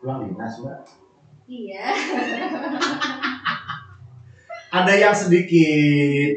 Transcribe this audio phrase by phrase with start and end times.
[0.00, 0.80] pulang dinas mbak
[1.50, 1.82] Iya.
[4.78, 6.30] ada yang sedikit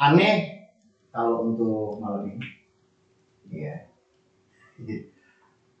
[0.00, 0.64] aneh
[1.12, 2.40] kalau untuk malam ini
[3.52, 3.84] iya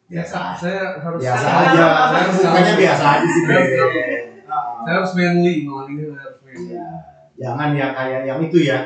[0.04, 3.42] biasa Saya harus biasa aja saya bukannya biasa aja sih.
[3.48, 6.68] Saya harus manly malam ini saya harus manly.
[6.68, 6.86] Iya.
[7.34, 8.78] jangan ya kayak yang itu ya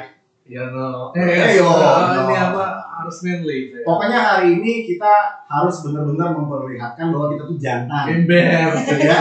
[0.49, 1.13] Ya no.
[1.13, 2.25] Eh, yo, no.
[2.25, 2.78] ini apa?
[2.99, 3.71] Harus manly.
[3.71, 3.85] saya.
[3.87, 5.13] pokoknya hari ini kita
[5.47, 8.75] harus benar-benar memperlihatkan bahwa kita tuh jantan Ember.
[8.99, 9.19] ya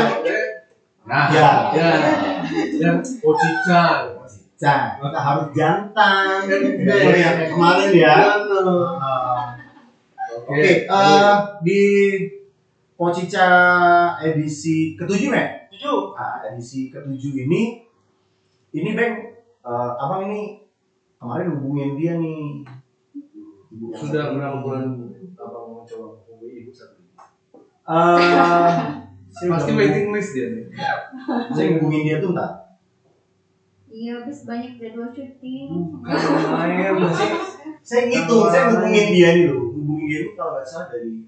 [1.08, 1.90] Nah, ya ya.
[2.84, 3.84] Dan Ocica.
[4.58, 8.16] Nah, kita harus jantan Iya, yang kayak kemarin ya
[10.48, 10.58] Oke.
[10.58, 11.82] Oke, eh, di
[12.98, 13.48] Pocica
[14.20, 15.46] edisi ketujuh ya?
[15.70, 16.18] Tujuh.
[16.18, 17.86] Nah, edisi ketujuh ini,
[18.74, 19.14] ini Bang,
[19.62, 20.66] eh, abang ini
[21.22, 22.66] kemarin hubungin dia nih.
[23.78, 24.98] Sudah berapa bulan
[25.38, 27.14] abang mau coba menghubungi ibu satu ini?
[27.88, 28.76] Eh,
[29.30, 30.66] saya Pasti waiting list dia nih.
[31.54, 32.52] Saya hubungin dia tuh entar.
[33.88, 35.72] Iya, habis banyak jadwal syuting.
[36.04, 37.30] Main masih
[37.82, 39.74] Saya ngitung, saya hubungin dia nih loh.
[39.74, 41.24] Hubungin dia ini kalau nggak salah dari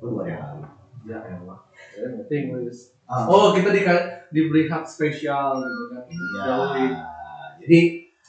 [0.00, 0.68] yang lalu.
[1.08, 1.60] ya elah.
[1.90, 2.94] Saya waiting list.
[3.10, 3.26] Ah.
[3.26, 3.82] Oh, kita di
[4.30, 6.04] diberi hak spesial gitu kan.
[6.06, 6.54] Iya.
[7.60, 7.78] Jadi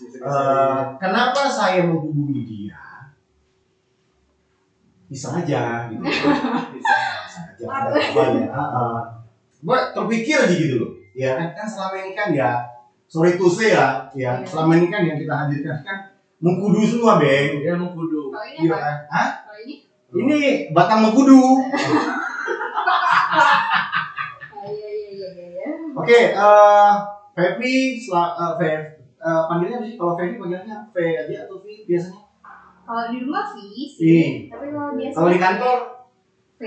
[0.01, 2.77] Eh, kenapa saya menghubungi dia?
[5.11, 6.01] Bisa aja gitu.
[6.01, 6.25] bisa.
[6.73, 8.45] Bisa aja.
[8.49, 8.97] Ah, ah.
[9.61, 10.91] Gua terpikir aja gitu loh.
[11.13, 12.55] Ya kan, kan selama ini kan ya
[13.05, 14.47] sorry to say ya, ya Iya.
[14.47, 15.97] selama ini kan yang kita hadirkan kan
[16.41, 17.59] mengkudu semua, Beng.
[17.59, 18.31] Dia mau kudu.
[18.31, 18.79] Kalau ini Iya apa?
[18.79, 18.95] kan?
[19.11, 19.27] Hah?
[19.45, 19.75] Kalau ini?
[20.11, 20.39] Ini
[20.71, 21.41] batang mengkudu.
[24.61, 25.45] Iya iya iya iya.
[25.51, 25.69] iya.
[25.97, 26.93] Oke, eh
[27.99, 28.81] sel- eh, Fev,
[29.21, 29.95] eh, panggilnya apa sih?
[29.95, 32.21] Kalau Fevi panggilnya V aja atau V biasanya?
[32.81, 33.77] Kalau di rumah V V.
[33.87, 35.77] sih, tapi kalau biasa Kalau di kantor
[36.57, 36.63] V.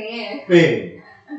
[0.47, 0.53] V.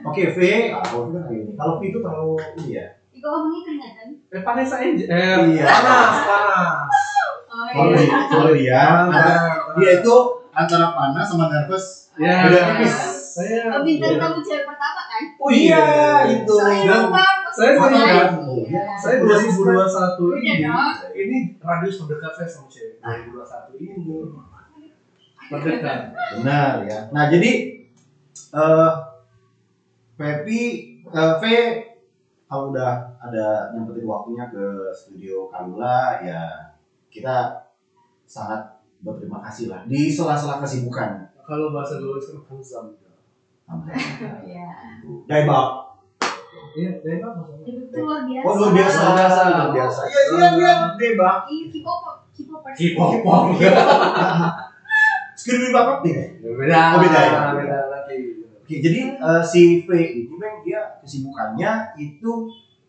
[0.03, 0.39] Oke, V.
[0.73, 1.51] Kalau itu kan kayak gini.
[1.55, 2.85] Kalau V itu terlalu ini ya.
[3.15, 4.07] Kok ngomongnya keringatan?
[4.29, 5.07] Eh Vanessa Angel.
[5.07, 5.65] Eh, Iya.
[5.65, 6.93] panas, panas.
[7.47, 8.17] Oh iya.
[8.27, 10.15] kalau dia, ada- dia itu
[10.51, 12.11] antara panas sama nervous.
[12.15, 12.93] Ya, Beda tipis.
[13.33, 14.19] Saya Oh, bintang Iya.
[14.21, 15.21] tamu cewek pertama kan?
[15.35, 15.83] Oh iya,
[16.29, 16.55] itu.
[17.55, 18.35] Saya saya.
[18.65, 18.83] Iya.
[18.99, 20.91] saya 2021 Udah ini dong.
[21.15, 23.95] ini radius terdekat saya sama cewek 2021 ini
[25.47, 25.99] terdekat
[26.35, 26.99] Benar ya.
[27.13, 27.51] Nah, jadi
[28.51, 28.91] eh
[30.15, 30.61] Pepi
[31.05, 31.43] eh V
[32.45, 36.71] kalau udah ada nyempetin waktunya ke studio Kalula ya
[37.09, 37.51] kita
[38.23, 41.29] sangat berterima kasih lah di sela-sela kesibukan.
[41.45, 42.89] kalau bahasa gaul kan handsome
[44.49, 44.65] Iya.
[45.29, 45.84] Daibak.
[46.75, 47.17] Iya dari
[47.65, 48.45] Itu luar biasa.
[48.45, 48.99] Oh, luar biasa.
[48.99, 49.41] Luar biasa.
[49.49, 50.01] Luar biasa.
[50.05, 51.37] Iya, iya, iya, Daibak.
[51.47, 52.01] Iya, K-pop,
[52.35, 52.75] K-popers.
[52.77, 53.43] K-pop
[55.35, 56.15] Skribi bapak nih.
[56.41, 57.39] beda Oh, beda ya?
[57.53, 58.17] beda lagi
[58.65, 62.31] Oke, jadi eh, si V ini memang dia kesibukannya itu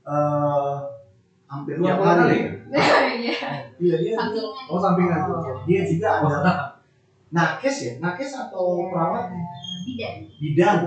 [0.09, 0.77] eh
[1.47, 2.17] hampir Dua tiap hari.
[2.17, 2.37] kali?
[2.41, 2.51] ya?
[3.13, 3.39] Iya.
[3.77, 4.15] Iya, dia.
[4.17, 4.67] Sampingan.
[4.67, 5.21] oh sampingan
[5.69, 6.53] Dia juga ada
[7.29, 9.29] nakes ya, nakes atau perawat
[9.85, 10.15] Bidan.
[10.41, 10.79] bidan.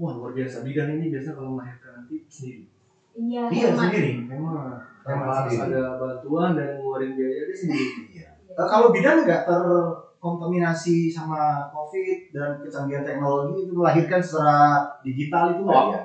[0.00, 2.64] Wah luar biasa bidan ini biasa kalau melahirkan nanti sendiri
[3.10, 3.42] Iya.
[3.50, 4.22] Iya sendiri.
[4.22, 8.28] memang Memang harus ada bantuan dan ngeluarin biaya dia sendiri Iya.
[8.50, 15.60] Eh, kalau bidan nggak terkontaminasi sama COVID dan kecanggihan teknologi itu melahirkan secara digital itu
[15.60, 15.98] nggak ya?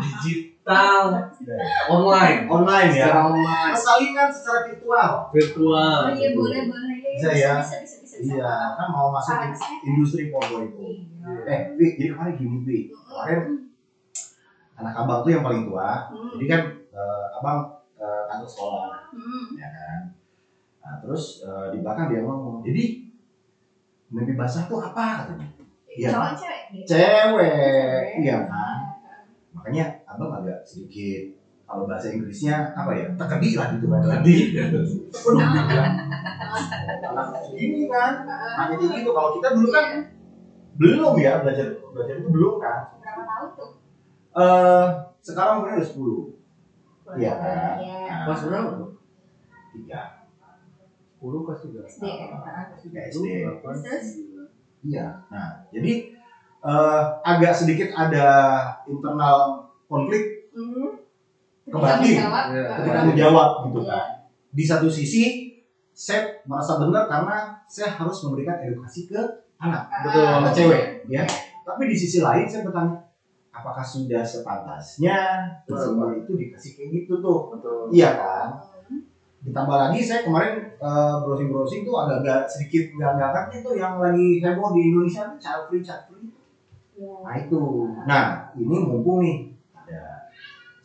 [0.00, 1.00] digital
[1.86, 3.06] online Online ya.
[3.06, 5.10] secara online Persalinan secara virtual.
[5.30, 6.96] virtual Oh iya, boleh, boleh.
[6.96, 7.52] Iya, Bisa ya?
[7.60, 7.91] Bisa, bisa, bisa.
[8.22, 8.38] Bisa.
[8.38, 9.34] Iya, kan mau masuk
[9.82, 10.82] industri 4.0 itu.
[11.18, 11.42] Iya.
[11.42, 12.78] Eh, Wi, jadi kemarin gini, Wi.
[12.88, 13.42] Kemarin
[14.78, 16.06] anak abang tuh yang paling tua.
[16.08, 16.30] Hmm.
[16.38, 16.62] Jadi kan
[16.94, 17.58] eh, abang
[17.98, 19.46] eh, kantor sekolah, Hmm.
[19.58, 20.00] ya kan.
[20.82, 22.84] Nah, terus eh, di belakang dia ngomong, jadi
[24.12, 25.46] mimpi basah tuh apa katanya?
[25.92, 26.08] Iya.
[26.14, 26.60] Cowok cewek.
[26.88, 28.78] Cewek, iya kan.
[29.52, 31.41] Makanya abang agak sedikit
[31.72, 33.08] kalau bahasa Inggrisnya apa ya?
[33.16, 35.92] Tekedi lah gitu kan dia bilang,
[37.00, 39.10] anak segini kan hanya kayak gitu.
[39.10, 39.86] Kalau kita dulu kan
[40.76, 41.66] belum ya belajar
[41.96, 42.80] belajar itu belum kan?
[43.00, 43.70] Berapa tahun tuh?
[44.32, 44.84] eh
[45.20, 47.74] sekarang umurnya udah 10 Iya kan?
[48.24, 48.90] Kelas berapa tuh?
[49.72, 50.00] tiga.
[51.20, 52.26] 10 kelas 3 SD ya.
[52.76, 53.00] tiga.
[53.08, 53.26] SD
[53.64, 54.06] Terus?
[54.84, 55.06] iya.
[55.28, 55.92] Nah jadi
[56.62, 58.28] eh agak sedikit ada
[58.84, 61.00] internal konflik Hmm.
[61.68, 62.10] Kembali.
[62.18, 62.44] Jawab.
[62.50, 62.64] Iya.
[62.74, 64.06] ketika menjawab gitu kan
[64.52, 65.48] di satu sisi
[65.92, 69.20] saya merasa benar karena saya harus memberikan edukasi ke
[69.60, 70.24] anak Betul.
[70.24, 71.22] Ah, anak cewek ya
[71.62, 72.98] tapi di sisi lain saya bertanya
[73.52, 78.48] apakah sudah sepantasnya semua itu dikasih kayak gitu tuh betul iya kan
[78.82, 78.98] Hmm.
[79.46, 80.58] ditambah lagi saya kemarin
[81.22, 85.80] browsing browsing tuh agak-agak sedikit nggak tuh yang lagi heboh di Indonesia tuh child free
[85.80, 86.26] child free
[86.98, 87.14] Iya.
[87.24, 87.60] nah itu
[88.04, 88.24] nah
[88.58, 89.51] ini mumpung nih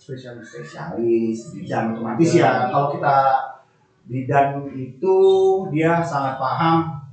[0.08, 3.18] spesialis spesialis bidan otomatis ya kalau kita
[4.08, 5.18] bidan itu
[5.74, 7.04] dia sangat paham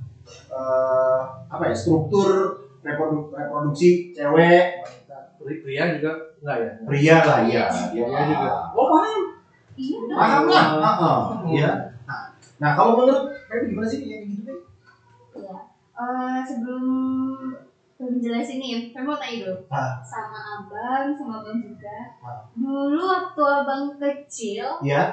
[0.47, 1.19] eh,
[1.51, 4.79] apa ya struktur reprodu- reproduksi cewek
[5.61, 6.11] pria juga
[6.41, 8.49] enggak ya pria lah ya dia Pria juga.
[8.49, 8.77] paham.
[8.79, 9.19] oh paham
[9.75, 10.65] Iya paham lah.
[10.79, 11.17] Heeh,
[11.51, 11.69] iya
[12.07, 12.21] nah,
[12.63, 14.55] nah kalau menurut Feby gimana sih yang gitu Feby?
[15.35, 15.53] Iya.
[15.95, 16.83] Eh, sebelum
[17.95, 19.95] sebelum jelasin nih, saya mau tanya dulu Ah.
[20.01, 21.97] sama abang, sama abang juga.
[22.19, 22.43] Ah.
[22.51, 25.03] Dulu waktu abang kecil, ya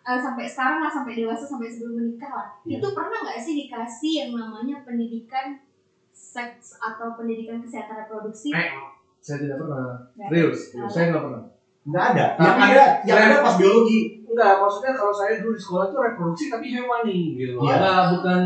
[0.00, 2.78] eh, sampai sekarang lah, sampai dewasa, sampai sebelum menikah lah, Iya.
[2.78, 5.58] itu pernah nggak sih dikasih yang namanya pendidikan
[6.10, 8.48] seks atau pendidikan kesehatan reproduksi?
[8.50, 8.72] Eh,
[9.18, 10.58] saya tidak pernah serius
[10.88, 11.42] saya nggak pernah
[11.84, 15.60] nggak ada yang Tapi ada yang ada pas biologi enggak maksudnya kalau saya dulu di
[15.60, 17.74] sekolah itu reproduksi tapi hewani gitu Iya.
[17.74, 18.40] enggak bukan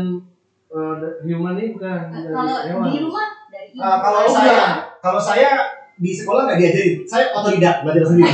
[0.67, 2.89] eh, human ini bukan Kalau hewan.
[2.89, 3.65] di rumah Eh,
[3.99, 4.73] kalau Oh, saya enggak.
[4.97, 5.49] kalau saya
[5.93, 8.33] di sekolah nggak diajarin saya otodidak belajar sendiri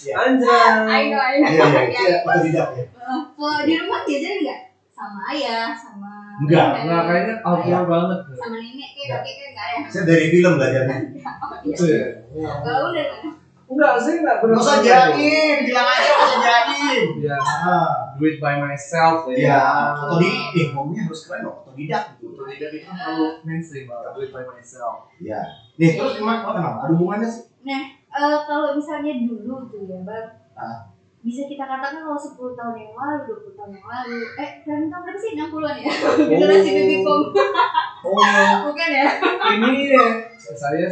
[0.00, 0.14] Iya.
[0.16, 1.46] anjay I know, I know.
[1.46, 2.84] iya iya saya otodidak ya
[3.30, 4.60] Kalau di rumah diajarin nggak?
[4.90, 6.68] Sama ayah, sama Enggak.
[6.76, 9.80] enggak kayaknya outdoor banget sama nenek kayak kakek kayak nggak ya?
[9.86, 10.96] saya dari film belajarnya
[11.42, 11.70] Oh, iya.
[11.70, 12.04] itu ya
[12.60, 13.28] Kalau udah mana?
[13.70, 18.36] Enggak saya enggak nggak usah jain bilang aja nggak usah jain ya ah do it
[18.36, 19.36] by myself ya.
[19.40, 19.64] Iya.
[19.96, 22.36] Otodidak eh ngomongnya harus keren dong otodidak gitu.
[22.36, 24.12] Otodidak itu terlalu mainstream Bang.
[24.12, 25.08] do it by myself.
[25.16, 25.40] Iya.
[25.80, 27.48] Nih terus emang oh, kenapa ada hubungannya sih?
[27.64, 30.28] Eh, kalau misalnya dulu tuh ya bang.
[30.60, 30.78] Ah.
[31.20, 34.20] bisa kita katakan kalau 10 tahun yang lalu 20 tahun yang lalu.
[34.40, 35.30] Eh kalian tahun berapa sih?
[35.36, 35.92] 60-an ya?
[36.16, 37.22] Generasi baby boom.
[38.08, 38.16] Oh.
[38.72, 39.06] Bukan ya?
[39.52, 40.06] Ini ya
[40.56, 40.88] saya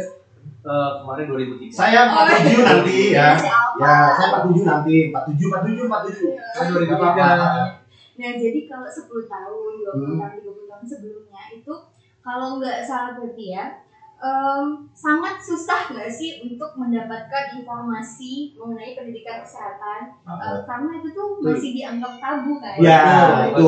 [0.59, 2.97] eh, kemarin 2003 saya 47 nanti.
[3.11, 3.29] Ya
[3.75, 4.95] ya saya 47 nanti.
[5.07, 7.79] 47 47 47 saya 2003
[8.19, 10.19] nah jadi kalau 10 tahun 20 Hmm.
[10.19, 11.73] tahun 30 tahun sebelumnya itu
[12.19, 13.65] kalau nggak salah berarti ya
[14.19, 20.11] em, sangat susah nggak sih untuk mendapatkan informasi mengenai pendidikan kesehatan?
[20.21, 22.75] Eh, karena itu tuh masih dianggap tabu kan?
[22.77, 22.99] Ya
[23.45, 23.63] itu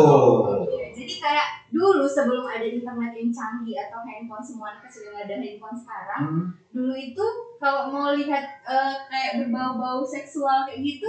[0.62, 5.18] Iya, jadi kayak dulu sebelum ada internet yang canggih atau handphone semua anak kecil yang
[5.20, 6.46] ada handphone sekarang Hmm.
[6.70, 7.26] dulu itu
[7.58, 11.08] kalau mau lihat eh, kayak berbau-bau seksual kayak gitu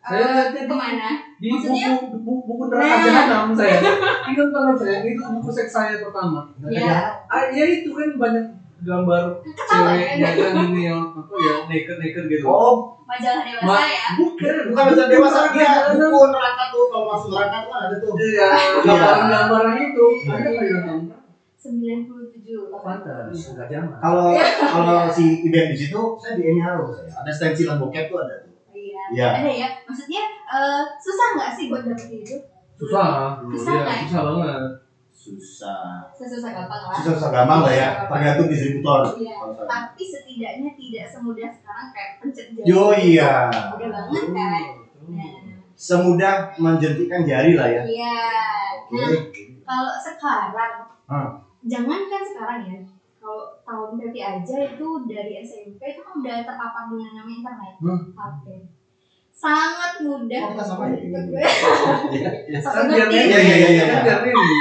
[0.00, 1.08] Saya eh, lihatnya di- ke mana?
[1.34, 1.86] di Maksudnya?
[1.88, 3.00] buku buku, buku neraka Nah.
[3.06, 3.78] jahanam saya.
[4.26, 6.40] Ingat banget saya itu buku seks saya pertama.
[6.66, 6.92] Ya
[7.24, 8.44] ah ya itu kan banyak
[8.84, 12.44] gambar ketawa cewek kan ya ini yang apa ya naked naked gitu.
[12.44, 12.92] Oh.
[13.04, 14.06] Majalah dewasa Ma- ya?
[14.16, 16.08] bukan bukan baca dewasa dia jahanam.
[16.08, 18.12] buku neraka tuh kalau masuk neraka tuh kan ada tuh.
[18.16, 18.48] Iya,
[18.80, 20.06] gambar-gambar itu.
[20.24, 21.18] Ada nggak yang gambar?
[21.64, 23.68] 97 Oh, pantas, nggak
[24.04, 28.20] kalau kalau si event di situ saya di ini harus saya ada stensilan bokep tuh
[28.20, 28.52] ada tuh.
[28.76, 29.02] Iya.
[29.16, 29.28] Iya.
[29.40, 29.68] ada ya?
[29.88, 32.36] Maksudnya eh, susah nggak sih buat dapetin itu?
[32.76, 33.96] Susah, Susah, iya, kan?
[34.04, 34.83] susah banget.
[35.24, 36.12] Susah.
[36.12, 36.96] Susah gampang lah.
[37.00, 37.88] Susah susah gampang lah ya.
[38.04, 39.00] Tergantung distributor.
[39.16, 39.36] Iya.
[39.64, 42.66] Tapi setidaknya tidak semudah sekarang kayak pencet jari.
[42.68, 43.48] Yo iya.
[43.48, 44.64] Udah banget kan?
[45.08, 45.32] Nah.
[45.74, 47.82] Semudah menjentikan jari lah ya.
[47.82, 48.18] Iya.
[48.92, 49.08] Nah
[49.64, 50.74] kalau sekarang
[51.04, 51.36] Hmm.
[51.64, 52.80] jangan kan sekarang ya.
[53.20, 57.74] Kalau tahun berarti aja itu dari SMP itu kan udah terpapar dengan namanya internet.
[57.80, 58.00] Hmm.
[58.12, 58.44] HP
[59.34, 60.96] sangat mudah Oh, kita sama ya?
[61.10, 61.26] untuk
[62.64, 63.18] Kan biar Ngerti.
[63.18, 63.84] Iya, iya, iya, iya.
[63.90, 64.56] kan biar ini.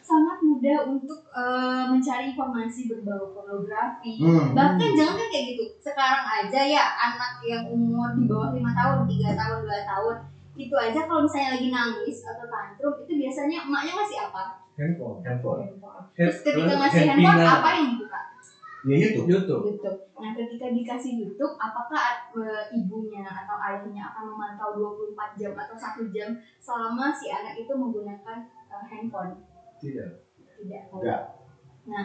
[0.00, 4.50] sangat mudah untuk eh, mencari informasi berbau pornografi Hmm.
[4.50, 9.06] bahkan jangan kan kayak gitu sekarang aja ya anak yang umur di bawah lima tahun
[9.06, 10.16] tiga tahun dua tahun
[10.58, 14.42] itu aja kalau misalnya lagi nangis atau tantrum itu biasanya emaknya ngasih apa
[14.74, 15.22] Handphone.
[15.22, 18.20] handphone handphone terus ketika ngasih handphone apa yang dibuka
[18.86, 19.62] ya YouTube YouTube.
[19.70, 25.76] YouTube nah ketika dikasih YouTube apakah eh, ibunya atau ayahnya akan memantau 24 jam atau
[25.78, 29.38] satu jam selama si anak itu menggunakan eh, handphone
[29.78, 30.26] Tidak.
[30.66, 31.20] Tidak Enggak.
[31.86, 32.04] nah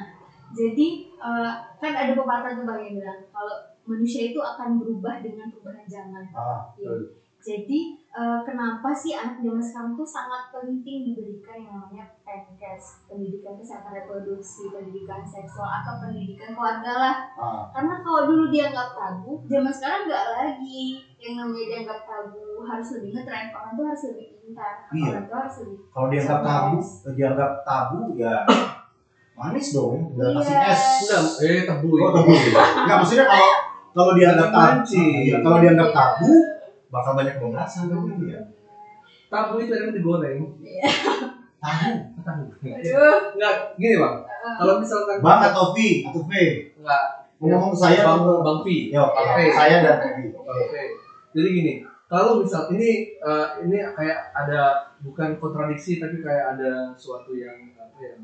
[0.54, 0.88] jadi
[1.18, 1.52] eh,
[1.82, 3.56] kan ada pepatah tuh bang yang bilang kalau
[3.90, 6.94] manusia itu akan berubah dengan perubahan zaman ah Iya.
[7.42, 13.58] Jadi eh, kenapa sih anak zaman sekarang tuh sangat penting diberikan yang namanya PNKES pendidikan
[13.58, 19.70] kesehatan reproduksi pendidikan seksual atau pendidikan keluarga lah ah karena kalau dulu dianggap tabu zaman
[19.70, 20.82] sekarang nggak lagi
[21.18, 25.10] yang namanya dianggap tabu harus lebih ngetren orang tuh harus lebih pintar Iya.
[25.10, 26.76] orang tuh harus lebih kalau dianggap tabu
[27.12, 28.36] dianggap tabu ya
[29.34, 30.70] manis dong udah kasih Iya.
[30.70, 32.10] es Enggak, eh tebu oh ya.
[32.14, 32.30] tabu
[32.78, 33.50] enggak maksudnya kalau
[33.92, 35.16] kalau dianggap tabu Mancing.
[35.26, 35.98] ya, kalau dianggap Iya.
[35.98, 36.32] tabu
[36.92, 38.42] bakal banyak pembahasan kan gitu ya
[39.26, 40.44] Tabu itu yang digoreng.
[41.58, 42.44] tabu Tabu.
[42.62, 44.16] aduh Enggak, gini bang.
[44.58, 46.34] Kalau misalkan bang atau V atau V
[46.76, 47.04] enggak
[47.40, 48.68] ngomong saya bang bang V.
[48.92, 49.40] Yo, V.
[49.50, 50.82] saya dan V Oke.
[51.32, 51.74] Jadi gini,
[52.06, 54.62] kalau misal ini eh, ini kayak ada
[55.00, 58.20] bukan kontradiksi tapi kayak ada suatu yang apa yang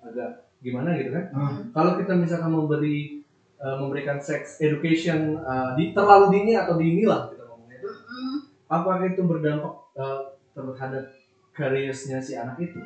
[0.00, 1.60] agak gimana gitu kan Hmm.
[1.70, 3.22] kalau kita misalkan memberi
[3.56, 8.38] eh, memberikan sex education eh, di terlalu dini atau dini lah kita ngomongnya itu Mm,
[8.70, 10.20] apakah itu berdampak eh,
[10.52, 11.04] terhadap
[11.50, 12.78] karirnya si anak itu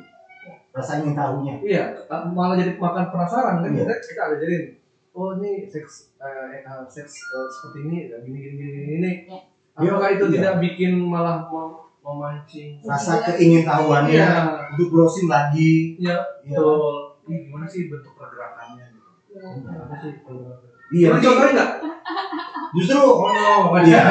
[0.69, 1.55] Rasa ingin tahunya.
[1.63, 1.83] iya
[2.29, 3.81] malah jadi makan penasaran kan Iya.
[3.81, 4.57] kita kita ada jadi
[5.11, 9.11] oh ini seks eh, eh, seks eh, seperti ini ya, gini gini gini gini.
[9.23, 9.39] Iya.
[9.73, 10.33] apakah itu Iya.
[10.35, 14.29] tidak bikin malah mem- memancing Rasa keingin tahuannya iya
[14.69, 15.95] untuk browsing lagi.
[15.95, 16.57] iya Iya.
[16.57, 19.41] betul Ih, gimana sih bentuk pergerakannya gitu ya.
[19.79, 21.71] apa sih pergerakan Iya, Boleh nanti contohin nggak
[22.75, 24.01] justru oh no Iya.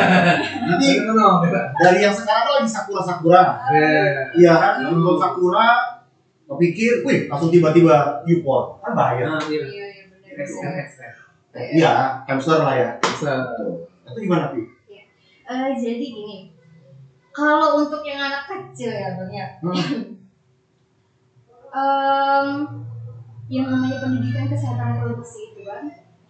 [0.65, 3.43] nanti no no no dari yang sekarang tuh lagi sakura sakura.
[3.71, 5.69] Eh, Iya kan, nonton sakura,
[6.45, 9.25] kepikir, wih langsung tiba-tiba YouPorn, kan bahaya.
[9.29, 9.63] nah, iya.
[9.63, 10.05] Iya, iya.
[11.55, 11.93] Iya,
[12.27, 12.89] hamster lah ya.
[12.99, 13.31] Bisa.
[14.05, 14.61] Itu gimana Pi?
[15.45, 16.51] Eh, jadi gini,
[17.31, 20.17] kalau untuk yang anak kecil ya bang ya, Hmm.
[21.71, 22.47] em,
[23.47, 25.85] yang namanya pendidikan kesehatan reproduksi itu kan,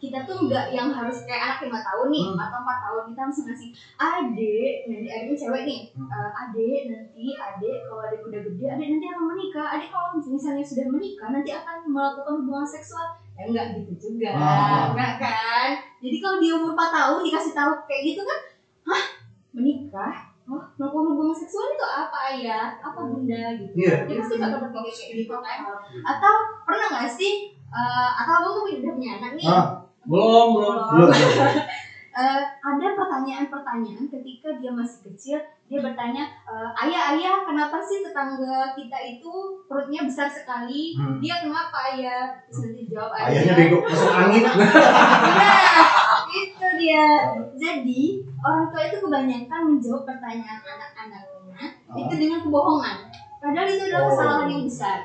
[0.04, 2.38] kita tuh nggak yang harus kayak anak lima tahun nih Hmm.
[2.38, 6.06] atau empat tahun kita langsung ngasih adek nanti adeknya cewek nih Hmm.
[6.06, 10.64] Eh, adek nanti adek kalau adek udah gede adek nanti akan menikah adek kalau misalnya
[10.64, 14.92] sudah menikah nanti akan melakukan hubungan seksual ya enggak gitu juga Ah.
[14.92, 15.68] enggak kan
[15.98, 18.38] jadi kalau di umur 4 tahun dikasih tahu kayak gitu kan
[18.84, 19.04] hah
[19.50, 22.76] menikah Oh, melakukan hubungan seksual itu apa ayah?
[22.76, 23.80] Apa bunda gitu?
[23.80, 24.04] Iya.
[24.04, 25.64] Dia pasti bakal berpikir kayak gitu kan?
[26.04, 26.32] Atau
[26.68, 27.48] pernah nggak sih?
[27.72, 29.48] eh, atau abang tuh udah punya anak nih?
[29.48, 29.83] Ah.
[30.04, 30.76] Belum, belum.
[30.90, 31.54] Belum, belum.
[32.14, 35.34] Eh, ada pertanyaan-pertanyaan ketika dia masih kecil
[35.66, 39.32] dia bertanya eh, ayah ayah kenapa sih tetangga kita itu
[39.66, 41.18] perutnya besar sekali Hmm.
[41.18, 44.46] dia kenapa ayah terus nanti jawab Ayahnya bego masuk angin.
[45.42, 45.82] nah
[46.30, 47.04] itu dia
[47.58, 48.02] jadi
[48.38, 51.66] orang tua itu kebanyakan menjawab pertanyaan anak-anaknya
[51.98, 52.96] itu dengan kebohongan
[53.42, 54.08] padahal itu adalah Oh.
[54.08, 54.98] kesalahan yang besar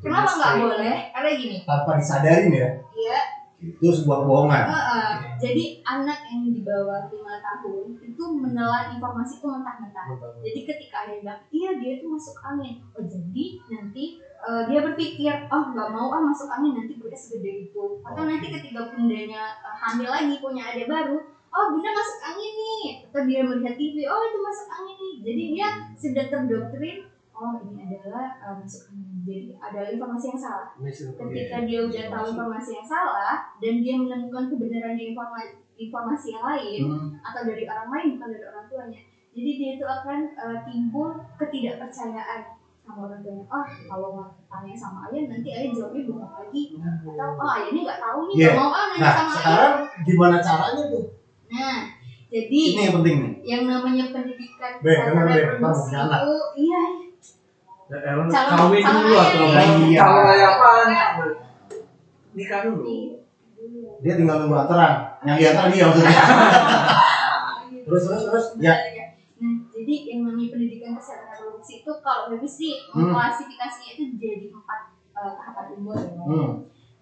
[0.00, 3.20] Kenapa nggak boleh karena gini Tanpa disadarin ya, ya
[3.64, 4.64] itu sebuah kebohongan.
[4.68, 5.12] Heeh.
[5.40, 10.06] jadi anak yang di bawah lima tahun itu menelan informasi itu mentah-mentah.
[10.44, 12.84] Jadi ketika ada yang bilang, iya dia itu masuk angin.
[12.92, 17.68] Oh jadi nanti eh, dia berpikir, oh nggak mau ah masuk angin nanti gue segede
[17.68, 17.84] itu.
[18.04, 21.16] Atau nanti ketika bundanya eh, hamil lagi punya adik baru,
[21.48, 22.84] oh bunda masuk angin nih.
[23.08, 25.14] Atau dia melihat TV, oh itu masuk angin nih.
[25.24, 26.98] Jadi dia sudah terdoktrin,
[27.34, 29.10] oh ini adalah masuk angin.
[29.24, 34.44] Jadi ada informasi yang salah ketika dia udah tahu informasi yang salah dan dia menemukan
[34.46, 37.08] kebenaran di informasi informasi yang lain Hmm.
[37.18, 39.00] atau dari orang lain bukan dari orang tuanya
[39.34, 42.40] jadi dia itu akan eh, timbul ketidakpercayaan
[42.78, 47.32] sama orang tuanya oh kalau nggak tanya sama ayah nanti ayah jawabnya bohong lagi atau
[47.32, 48.46] oh ayahnya nggak tahu nih Iya.
[48.46, 49.74] nggak mau ah nanya Nah, sama ayah sekarang
[50.04, 51.04] gimana caranya tuh?
[51.48, 51.78] nah
[52.28, 53.32] jadi Ini yang penting nih.
[53.42, 56.18] yang namanya pendidikan Be, punya anak.
[56.20, 56.82] itu iya
[57.84, 59.44] Ya, Ellen kawin calon dulu atau
[59.84, 60.00] Iya.
[60.00, 60.88] calon ayah apaan?
[62.32, 62.82] Nikah dulu.
[62.82, 63.16] iya.
[64.00, 64.92] Dia tinggal nunggu antaran.
[65.22, 66.12] Yang diantar dia maksudnya.
[67.84, 68.46] Terus terus terus.
[68.58, 68.72] Ya.
[69.36, 73.12] Nah, jadi yang namanya pendidikan kesehatan reproduksi itu kalau lebih sih Hmm.
[73.12, 74.80] klasifikasinya itu jadi empat
[75.12, 76.22] eh, tahapan umur ya.
[76.24, 76.50] Hmm.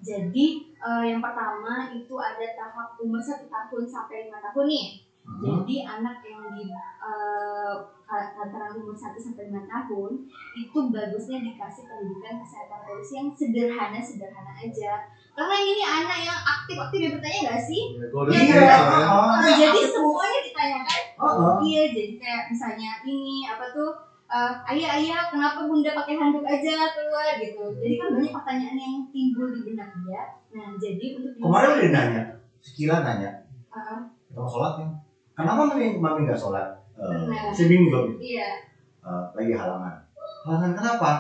[0.03, 4.87] Jadi eh, yang pertama itu ada tahap umur satu tahun sampai lima tahun nih.
[5.33, 5.65] Hmm.
[5.65, 7.75] Jadi anak yang di eh,
[8.13, 10.13] antara umur 1 sampai 5 tahun
[10.53, 14.93] itu bagusnya dikasih pendidikan kesehatan reproduksi yang sederhana sederhana aja.
[15.33, 17.83] Karena ini anak yang aktif aktif dia bertanya nggak sih?
[17.97, 18.61] Ya, Iya, age, Iya.
[18.69, 18.79] ya.
[19.09, 21.57] oh, Nah, jadi semuanya ditanyakan oh.
[21.65, 23.91] Iya, jadi kayak misalnya ini apa tuh
[24.29, 27.65] eh, ayah ayah kenapa bunda pakai handuk aja keluar gitu.
[27.81, 30.23] Jadi kan banyak pertanyaan yang timbul di benak dia.
[30.53, 32.23] Nah, jadi untuk Kemarin udah nanya.
[32.61, 33.31] Sekila nanya.
[33.73, 34.01] Heeh.
[34.29, 34.89] Kita mau sholat kan?
[35.33, 36.69] Kenapa mami mami nggak sholat?
[36.93, 37.49] Eh, Nah.
[37.51, 38.07] saya bingung dong.
[38.17, 38.49] Iya.
[39.01, 39.95] Eh, lagi halangan.
[40.45, 41.11] Halangan kenapa?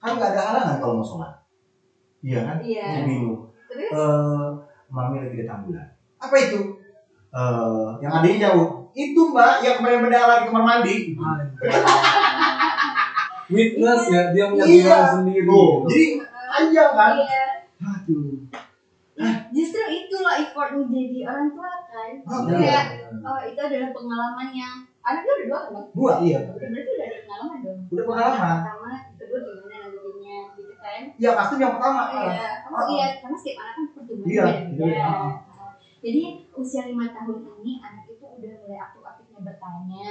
[0.00, 1.32] Kan nggak ada halangan kalau mau sholat.
[2.20, 2.56] Iya kan?
[2.58, 2.84] Iya.
[2.86, 3.40] Saya bingung.
[3.68, 4.46] Terus Eh,
[4.88, 5.86] mami lagi di tambulan.
[6.16, 6.60] Apa itu?
[7.30, 8.68] Eh, yang adanya jauh.
[8.90, 10.96] Itu mbak yang kemarin berdarah di kamar mandi.
[13.46, 14.98] Witness ya, dia punya Iya.
[15.12, 15.42] sendiri.
[15.44, 17.12] Oh, jadi panjang kan?
[17.18, 17.44] iya.
[17.78, 18.39] Aduh.
[19.50, 22.12] Justru itulah effort menjadi orang tua kan.
[22.24, 22.56] Oh, iya.
[22.56, 22.84] kayak
[23.20, 24.74] oh, itu adalah pengalaman yang
[25.04, 25.86] anaknya udah dua kan bang?
[25.92, 26.38] Dua iya.
[26.48, 27.78] Berarti udah ada pengalaman dong.
[27.92, 28.56] Udah pengalaman.
[28.64, 31.02] Pertama, kedua gimana nantinya gitu kan?
[31.20, 32.02] Iya pasti yang pertama.
[32.10, 32.86] Iya, oh, Oh.
[32.94, 35.08] iya, karena setiap anak kan pertumbuhan Iya, iya.
[35.10, 36.22] Nah, Jadi
[36.56, 40.08] usia lima tahun ini anak itu udah mulai aktif-aktifnya bertanya.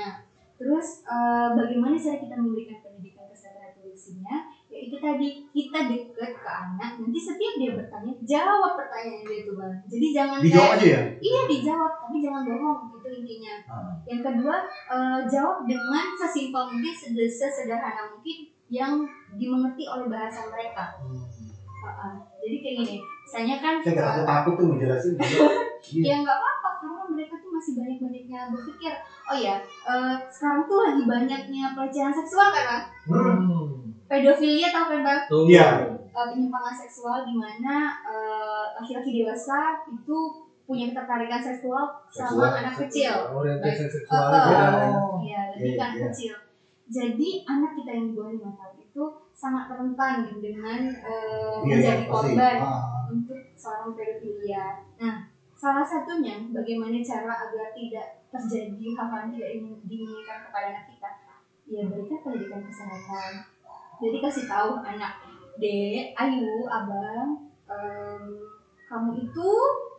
[0.60, 4.36] Terus eh, bagaimana cara kita memberikan pendidikan kesehatan reproduksinya?
[4.80, 9.74] Itu tadi kita deket ke anak nanti setiap dia bertanya jawab pertanyaan dia itu bang
[9.86, 11.02] jadi jangan Dijawab kayak aja ya?
[11.20, 13.92] iya dijawab tapi jangan bohong itu intinya Ah.
[14.04, 18.94] yang kedua eh, jawab dengan sesimpel mungkin sed- sesederhana mungkin yang
[19.34, 20.96] dimengerti oleh bahasa mereka
[21.80, 22.14] Heeh.
[22.40, 25.14] jadi kayak gini misalnya kan Saya nggak takut takut tuh ngejelasin.
[25.80, 26.04] Iya.
[26.04, 28.92] ya nggak apa-apa karena mereka tuh masih banyak-banyaknya berpikir
[29.26, 32.84] oh ya eh, sekarang tuh lagi banyaknya pelecehan seksual kan?
[33.08, 33.79] Hmm.
[34.10, 35.46] Pedofilia tau kan bang Tuh.
[35.46, 35.68] Iya.
[36.10, 40.18] Eh, penyimpangan seksual di mana eh, laki-laki dewasa itu
[40.66, 44.30] punya ketertarikan seksual sama Seksual, anak kecil Orientasi Oh, seksual oh.
[44.30, 44.90] beda ya.
[45.22, 46.06] Iya, lebih Iya, ke anak iya.
[46.10, 46.34] kecil.
[46.90, 52.04] Jadi anak kita yang di bawah lima tahun itu sangat rentan dengan eh, Iya, menjadi
[52.04, 52.12] pasti.
[52.12, 53.06] korban Ah.
[53.08, 54.66] untuk seorang pedofilia.
[54.98, 55.16] Nah,
[55.54, 61.10] salah satunya bagaimana cara agar tidak terjadi hal-hal yang tidak ingin diinginkan kepada anak kita,
[61.66, 63.32] ya berikan pendidikan kesehatan.
[64.00, 65.20] Jadi kasih tahu anak,
[65.60, 67.36] dek, ayu, abang,
[67.68, 68.24] em,
[68.88, 69.50] kamu itu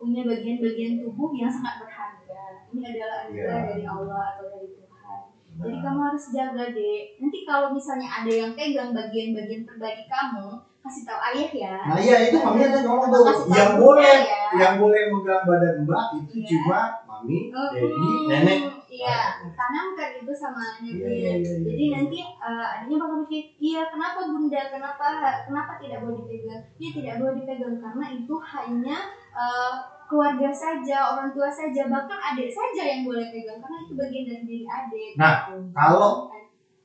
[0.01, 2.65] punya bagian-bagian tubuh yang sangat berharga.
[2.73, 3.67] Ini adalah anugerah Iya.
[3.71, 5.21] dari Allah atau dari Tuhan.
[5.61, 7.03] Jadi kamu harus jaga dek.
[7.21, 10.49] Nanti kalau misalnya ada yang pegang bagian-bagian pribadi kamu,
[10.81, 11.73] kasih tahu ayah ya.
[11.85, 13.23] Nah iya itu maminya tuh ngomong tuh
[13.53, 14.41] yang boleh ya.
[14.57, 16.47] yang boleh megang badan mbak itu Iya.
[16.49, 18.59] cuma mami, Hmm, daddy, nenek.
[18.91, 19.19] Iya,
[19.55, 20.91] tanamkan itu sama anaknya.
[20.91, 21.93] Iya, iya, iya, Jadi iya.
[21.95, 25.05] nanti eh, adanya bakal mikir, iya kenapa bunda, kenapa
[25.47, 26.61] kenapa tidak boleh dipegang?
[26.75, 28.97] Iya tidak boleh dipegang karena itu hanya
[29.31, 29.73] eh,
[30.11, 34.43] keluarga saja, orang tua saja, bahkan adik saja yang boleh pegang karena itu bagian dari
[34.43, 35.11] diri adik.
[35.15, 35.55] Nah, gitu.
[35.71, 36.27] kalau-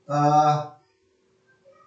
[0.06, 0.54] Eh,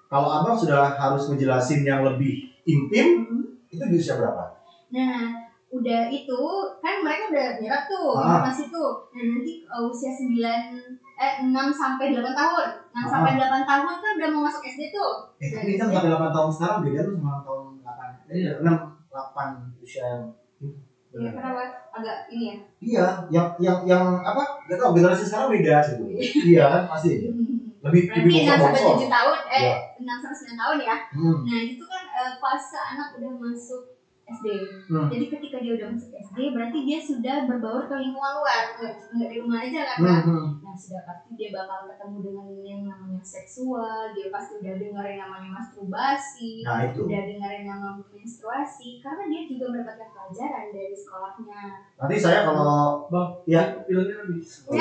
[0.09, 3.45] kalau abang sudah harus ngejelasin yang lebih intim Hmm.
[3.67, 4.41] itu di usia berapa?
[4.89, 5.29] Nah,
[5.69, 6.39] udah itu
[6.81, 8.41] kan mereka udah nyerap tuh Ah.
[8.41, 8.91] informasi tuh.
[9.07, 10.33] Nah, nanti uh, usia 9
[11.15, 12.67] eh 6 sampai 8 tahun.
[12.89, 13.05] 6 Ah.
[13.07, 15.11] sampai 8 tahun kan udah mau masuk SD tuh.
[15.37, 18.51] Eh tapi kan sampai 8 tahun sekarang beda tuh sama tahun 8 Iya.
[18.59, 19.49] 6 8
[19.79, 20.23] usia yang
[21.09, 22.57] Ya, kenapa agak ini ya?
[22.79, 24.45] Iya, yang yang yang apa?
[24.65, 26.05] Gak tau generasi sekarang beda gitu.
[26.45, 27.25] iya kan pasti
[27.79, 28.81] lebih Berarti lebih 6 sampai.
[28.83, 29.75] 7 tahun eh Iya.
[30.03, 30.95] 6 sampai 9 tahun ya.
[31.15, 31.38] Hmm.
[31.48, 33.81] Nah, itu kan eh, fase anak udah masuk
[34.29, 34.48] SD.
[34.93, 35.09] Hmm.
[35.09, 39.29] Jadi ketika dia udah masuk SD, berarti dia sudah berbaur ke lingkungan luar, nggak nggak
[39.33, 39.98] di rumah aja kan?
[40.05, 40.46] Hmm, hmm.
[40.61, 45.25] Nah, sudah pasti dia bakal ketemu dengan yang namanya seksual, dia pasti udah dengar yang
[45.25, 47.09] namanya masturbasi, Nah itu.
[47.09, 51.61] udah dengar yang namanya menstruasi, karena dia juga mendapatkan pelajaran dari sekolahnya.
[51.98, 53.29] Nanti saya kalau Bang,
[53.89, 54.50] filmnya habis.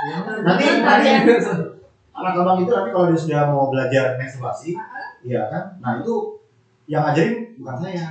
[0.00, 1.08] Oh, Nanti nanti
[2.10, 4.74] anak abang itu nanti kalau dia sudah mau belajar menstruasi,
[5.22, 5.78] iya kan?
[5.78, 6.42] Nah itu
[6.90, 8.06] yang ngajarin bukan saya.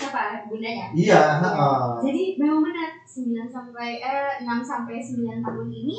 [0.00, 0.48] Siapa?
[0.48, 0.90] Bundanya.
[0.96, 1.84] Iya, heeh.
[2.02, 5.98] Jadi memang benar 9 sampai eh 6 sampai 9 tahun ini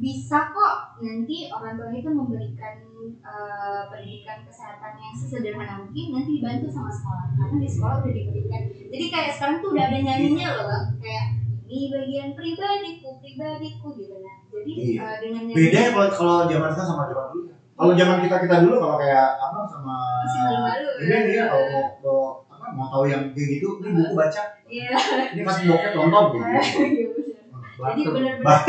[0.00, 2.80] bisa kok nanti orang tua itu memberikan
[3.20, 8.64] eh, pendidikan kesehatan yang sesederhana mungkin nanti dibantu sama sekolah karena di sekolah udah diberikan
[8.88, 11.36] jadi kayak sekarang tuh udah ada nyanyinya loh kayak
[11.68, 14.39] ini bagian pribadiku pribadiku gitu nah
[14.70, 15.02] jadi Iya.
[15.02, 17.42] eh, dengan Beda ya kalau kalau zaman sekarang sama zaman dulu.
[17.72, 21.64] Kalau zaman kita kita dulu kalau kayak abang sama masih malu-malu ini nih ya kalau
[21.66, 24.90] mau, mau apa mau tahu yang kayak gitu, ini buku baca, iya
[25.32, 26.36] ini kasih bokep nonton gitu.
[26.36, 26.60] Iya,
[27.08, 27.88] benar.
[27.88, 28.60] jadi benar-benar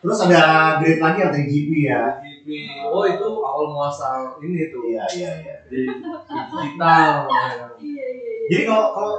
[0.00, 0.40] Terus ada
[0.76, 2.02] grade lagi yang 3GP ya.
[2.16, 2.46] TV.
[2.82, 5.54] Oh itu awal muasal ini tuh Iya iya iya.
[5.68, 7.28] di digital.
[7.28, 9.12] iya iya iya Jadi kalau kalau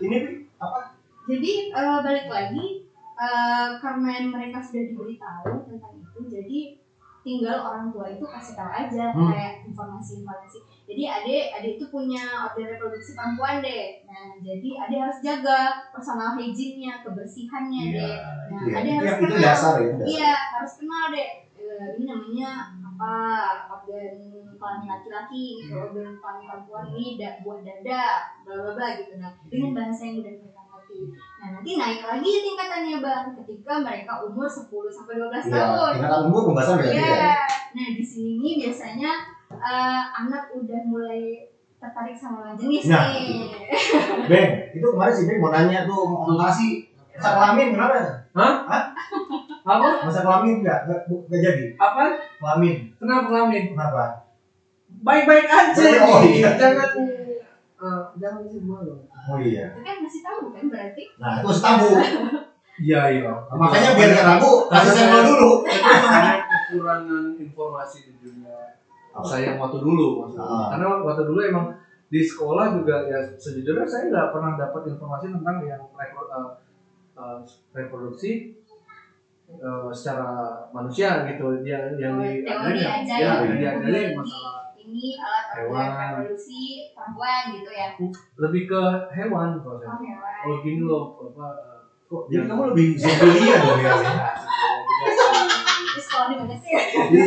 [0.00, 0.16] ini
[0.56, 0.78] apa?
[1.24, 2.64] Jadi eh, balik lagi
[3.16, 6.60] eh, karena mereka sudah diberitahu tentang itu, jadi
[7.24, 9.32] tinggal orang tua itu kasih tahu aja Hmm.
[9.32, 10.60] kayak informasi-informasi.
[10.84, 14.04] Jadi adik adik itu punya organ reproduksi perempuan deh.
[14.04, 18.14] Nah jadi adik harus jaga personal hygiene-nya, kebersihannya Iya, deh.
[18.52, 18.76] Nah ya.
[18.76, 19.40] Itu, harus itu kenal.
[19.40, 20.04] dasar ya, dasar.
[20.04, 21.30] Iya harus kenal deh.
[21.56, 22.50] Eh, ini namanya
[22.84, 23.14] apa
[23.72, 24.14] organ
[24.60, 25.72] kelamin laki-laki, gitu.
[25.80, 28.04] organ kelamin perempuan ini da- buat dada,
[28.44, 29.16] bla bla bla gitu.
[29.16, 30.63] Nah dengan bahasa yang mudah mereka.
[31.34, 35.90] Nah nanti naik lagi tingkatannya bang ketika mereka umur 10 sampai 12 Iya, tahun.
[35.94, 37.02] tingkatan umur pembahasan beda Iya.
[37.04, 37.34] beda.
[37.74, 39.10] Nah di sini nih biasanya
[39.50, 43.28] eh, anak udah mulai tertarik sama lawan jenis Nah, nih.
[44.30, 47.96] Ben, itu kemarin si Ben mau nanya tuh mau konsultasi masa kelamin kenapa?
[49.64, 49.88] Apa?
[50.02, 50.84] Masa kelamin enggak?
[50.84, 51.64] Enggak, jadi.
[51.76, 52.04] Apa?
[52.36, 52.74] Kelamin.
[52.96, 53.62] Kenapa kelamin?
[53.70, 54.04] Kenapa?
[55.00, 56.48] Baik-baik aja Oh, iya.
[56.56, 56.88] Jangan
[57.84, 59.04] eh, jangan semua loh.
[59.28, 59.76] Oh iya.
[59.76, 61.02] Itu kan masih tahu kan berarti.
[61.20, 61.88] Nah, itu harus tabu.
[62.74, 63.30] Iya iya.
[63.54, 65.50] Makanya biar nggak tabu, kasih sampel dulu.
[65.62, 68.82] Karena kekurangan informasi di dunia
[69.14, 69.22] Apa?
[69.22, 70.42] saya yang waktu dulu maksudnya.
[70.42, 70.66] Ah.
[70.74, 71.70] Karena waktu dulu emang
[72.10, 76.50] di sekolah juga ya sejujurnya saya nggak pernah dapat informasi tentang yang repro- eh,
[77.14, 77.38] eh,
[77.70, 78.58] reproduksi
[79.54, 84.18] eh, secara manusia gitu yang yang Oh, di teori ya, ya, ya.
[84.18, 86.08] masalah ini alat organ Hewan.
[86.14, 86.60] reproduksi
[86.92, 87.88] perempuan gitu ya
[88.36, 92.86] lebih ke hewan kalau oh hewan oh gini loh apa eh, kok Jadi kamu lebih
[92.94, 93.92] zofilia dong ya.
[95.88, 96.72] terus kalau di mana sih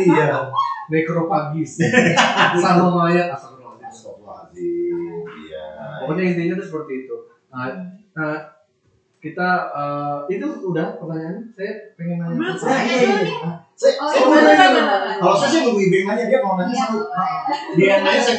[0.06, 0.38] Iya.
[0.88, 1.72] nekropagis
[2.62, 5.24] sama mayat astagfirullahaladzim.
[5.44, 5.64] Iya.
[6.00, 7.16] pokoknya intinya tuh seperti itu
[7.48, 7.68] nah,
[8.12, 8.34] nah
[9.18, 13.67] kita eh, itu udah pertanyaan saya pengen nanya Belum?
[13.78, 13.86] Iya, iya.
[13.94, 14.58] Saya, oh saya iya boleh boleh
[15.22, 16.90] Kalau saya sih nunggu ibing nanya dia mau nanya Iya.
[17.78, 18.34] Dia yang nanya saya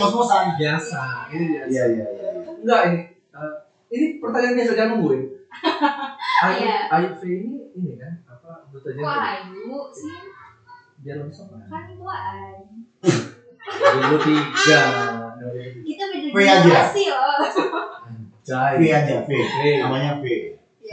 [0.59, 0.99] biasa
[1.31, 1.71] ini biasa.
[1.71, 2.27] Iya iya iya.
[2.59, 2.99] enggak ini
[3.31, 3.53] eh,
[3.89, 5.23] ini pertanyaan biasa jangan nungguin.
[6.43, 6.91] Ayu Iya.
[6.91, 10.11] Ayu V ini ini kan apa duta kok gender ayu sih?
[10.99, 12.59] Biar lebih sopan kan tuaan
[12.99, 13.95] 2003
[15.87, 16.59] kita beda V aja.
[16.59, 17.39] generasi loh.
[18.75, 19.31] V aja V.
[19.31, 19.63] V.
[19.79, 20.27] Namanya V.
[20.83, 20.91] V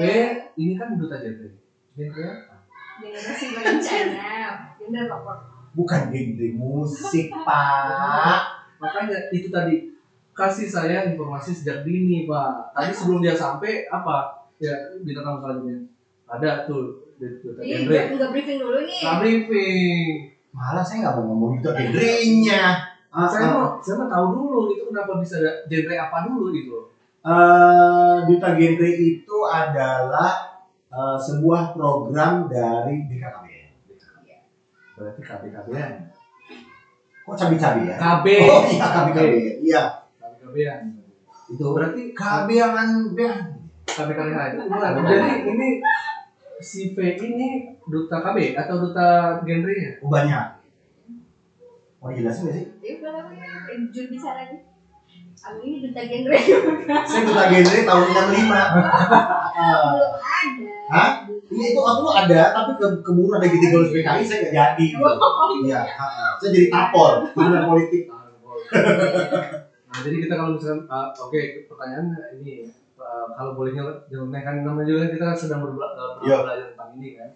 [0.55, 1.51] ini kan duta gender
[1.99, 2.56] apa
[3.01, 4.33] generasi berencana
[4.79, 5.39] gender pokok
[5.77, 8.41] Bukan genre musik, Pak.
[8.81, 9.93] makanya itu tadi
[10.33, 12.73] kasih saya informasi sejak dini pak.
[12.73, 14.49] Tadi sebelum dia sampai apa?
[14.57, 14.73] Ya
[15.05, 15.85] bintang tamu selanjutnya
[16.25, 17.93] ada tuh genre.
[17.93, 19.01] nggak briefing dulu nih.
[19.05, 20.09] Nah, briefing.
[20.57, 22.65] Malah saya nggak mau ngomong itu genrenya.
[23.13, 23.53] Ah, saya ah.
[23.53, 26.79] mau saya mau tahu dulu itu kenapa bisa ada genre apa dulu gitu.
[27.27, 30.56] Eh, Duta Genre itu adalah
[30.97, 33.65] eh, sebuah program dari BKKBN.
[34.97, 35.93] berarti KB KBN
[37.27, 37.97] Kok cabi-cabi ya?
[38.01, 39.57] KB Oh iya KBKBN.
[39.61, 39.83] Iya.
[40.17, 40.81] KB KBN
[41.53, 42.73] Itu berarti KB yang.
[43.85, 45.69] KB jadi ini
[46.65, 50.47] si V ini duta KB atau duta genrenya Oh banyak.
[52.01, 52.67] Mau dijelasin nggak sih?
[52.81, 54.63] ya udah eh, bicara nih
[55.47, 58.51] aku ini duta genre juga Saya Duta Genre tahun 65.
[59.57, 60.13] Ah, belum
[60.87, 61.11] Hah?
[61.47, 64.85] Iya itu aku ada, tapi ke keburu ada gitu garis PKI saya nggak jadi.
[64.87, 65.67] Gitu.
[65.67, 65.81] Iya.
[65.95, 66.31] ah, ah.
[66.37, 68.03] Saya jadi tapor, hubungan politik.
[69.87, 75.07] nah jadi kita kalau misalkan ah, oke pertanyaan ini ah, kalau boleh nyelenehkan namanya juga
[75.07, 76.37] kita kan sedang berbela- ah, Iya.
[76.43, 77.29] belajar tentang ini kan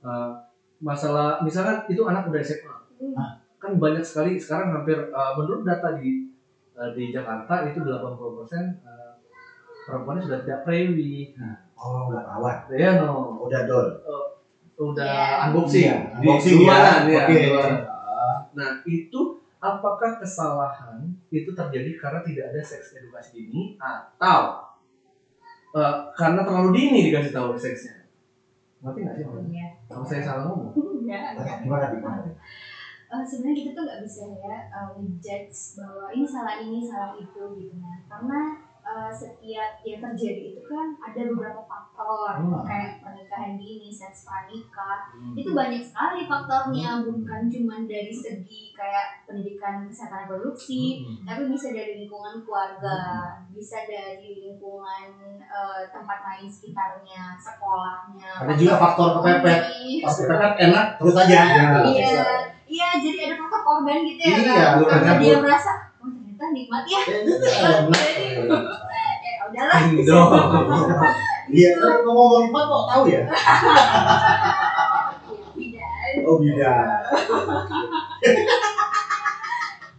[0.00, 0.32] Ah,
[0.80, 3.16] masalah misalkan itu anak udah SMA Hmm.
[3.56, 6.24] kan banyak sekali sekarang hampir ah, menurut data di
[6.72, 8.64] ah, di Jakarta itu 80% persen
[9.82, 11.36] perempuannya sudah tidak prewi
[11.80, 13.88] Oh udah perawat, ya no udah dol.
[14.80, 15.44] udah Iya.
[15.48, 17.12] unboxing Iya, di unboxing luaran, ya.
[17.12, 17.36] ya, Oke.
[17.36, 17.80] di luaran.
[18.56, 19.20] Nah, itu
[19.60, 20.96] apakah kesalahan
[21.28, 24.56] itu terjadi karena tidak ada seks edukasi dini atau
[25.70, 27.92] eh, karena terlalu dini dikasih tahu seksnya?
[28.80, 29.24] Ngerti nggak sih?
[29.52, 29.66] Iya.
[29.86, 30.72] Kalau saya salah ngomong.
[31.04, 31.32] Enggak.
[31.60, 32.20] Gimana gimana?
[33.10, 37.42] Eh, sebenarnya kita tuh nggak bisa ya eh, ngejudge bahwa ini salah ini salah itu
[37.52, 38.38] gitu nah karena
[38.82, 42.64] eh, setiap yang terjadi itu kan ada beberapa faktor Hmm.
[42.64, 49.84] kayak pernikahan dini seks pranikah itu banyak sekali faktornya bukan cuma dari segi kayak pendidikan
[49.84, 51.22] kesehatan reproduksi Hmm.
[51.24, 52.98] tapi bisa dari lingkungan keluarga
[53.48, 55.06] bisa dari lingkungan
[55.38, 59.60] eh, tempat main sekitarnya sekolahnya Ada juga faktor kepepet.
[60.00, 61.40] Pas kepepet enak terus aja.
[61.84, 62.24] Iya,
[62.64, 64.88] iya jadi ada faktor korban gitu ya Iya, kan?
[64.88, 65.72] Karena dia merasa,
[66.40, 67.00] oh nikmat ya.
[67.04, 67.92] Eh, itu enak.
[69.20, 69.78] Ya udahlah.
[69.86, 70.20] Indo.
[71.50, 73.22] Iya, kan ngomong lipat kok tahu ya?
[75.50, 75.90] Tidak.
[76.30, 76.72] Oh beda.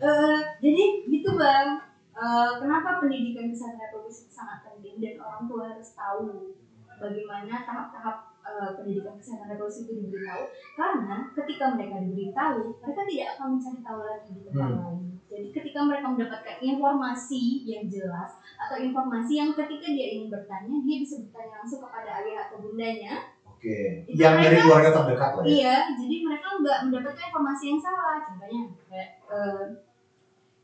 [0.02, 1.78] Eh, jadi gitu bang.
[2.12, 6.58] Eh, kenapa pendidikan kesehatan reproduksi itu sangat penting dan orang tua harus tahu
[6.98, 13.48] bagaimana tahap-tahap eh, pendidikan kesehatan reproduksi itu diberitahu karena ketika mereka diberitahu mereka tidak akan
[13.54, 14.82] mencari tahu lagi di tempat Hmm.
[14.82, 20.76] lain jadi ketika mereka mendapatkan informasi yang jelas atau informasi yang ketika dia ingin bertanya
[20.84, 23.14] dia bisa bertanya langsung kepada ayah atau bundanya
[23.62, 24.10] Oke.
[24.10, 25.50] Itu Yang dari mereka- keluarga terdekat lah ya.
[25.54, 28.18] Iya, jadi mereka nggak mendapatkan informasi yang salah.
[28.26, 29.64] Contohnya, kayak eh,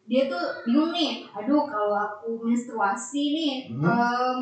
[0.09, 1.21] dia tuh bingung nih.
[1.29, 3.85] Aduh, kalau aku menstruasi nih, Hmm.
[3.85, 4.39] em,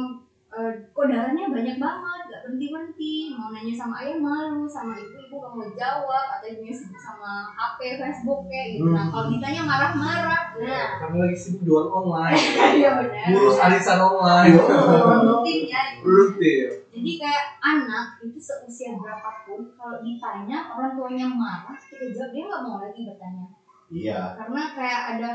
[0.56, 3.14] eh, kok darahnya banyak banget, nggak berhenti berhenti.
[3.30, 7.52] Mau nanya sama ayah malu, sama ibu ibu nggak mau jawab, atau ibunya sibuk sama
[7.52, 8.88] HP, Facebook kayak gitu.
[8.88, 9.12] Nah, Hmm.
[9.12, 12.40] kalau ditanya marah-marah, nah, Karena lagi sibuk jual online,
[12.80, 13.28] iya benar.
[13.28, 15.82] ngurus arisan online, Rutin ya.
[16.00, 16.68] rutin.
[16.90, 22.64] Jadi kayak anak itu seusia berapapun kalau ditanya orang tuanya marah, kita jawab dia nggak
[22.64, 23.46] mau lagi bertanya.
[23.86, 24.20] Iya.
[24.34, 25.30] Karena kayak ada,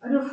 [0.00, 0.26] aduh,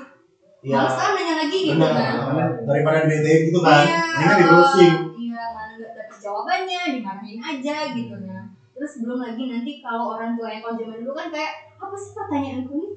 [0.57, 0.75] Iya.
[0.75, 1.93] males nanya lagi gitu Benar.
[1.93, 2.49] kan.
[2.65, 3.83] Daripada dibetain gitu kan.
[3.85, 4.95] Iya, Ini kan di browsing.
[5.17, 8.43] Iya, mana nggak dapet jawabannya, dimarahin aja gitu nah.
[8.73, 12.11] Terus belum lagi nanti kalau orang tua yang kalau zaman dulu kan kayak apa sih
[12.13, 12.89] pertanyaanku ini?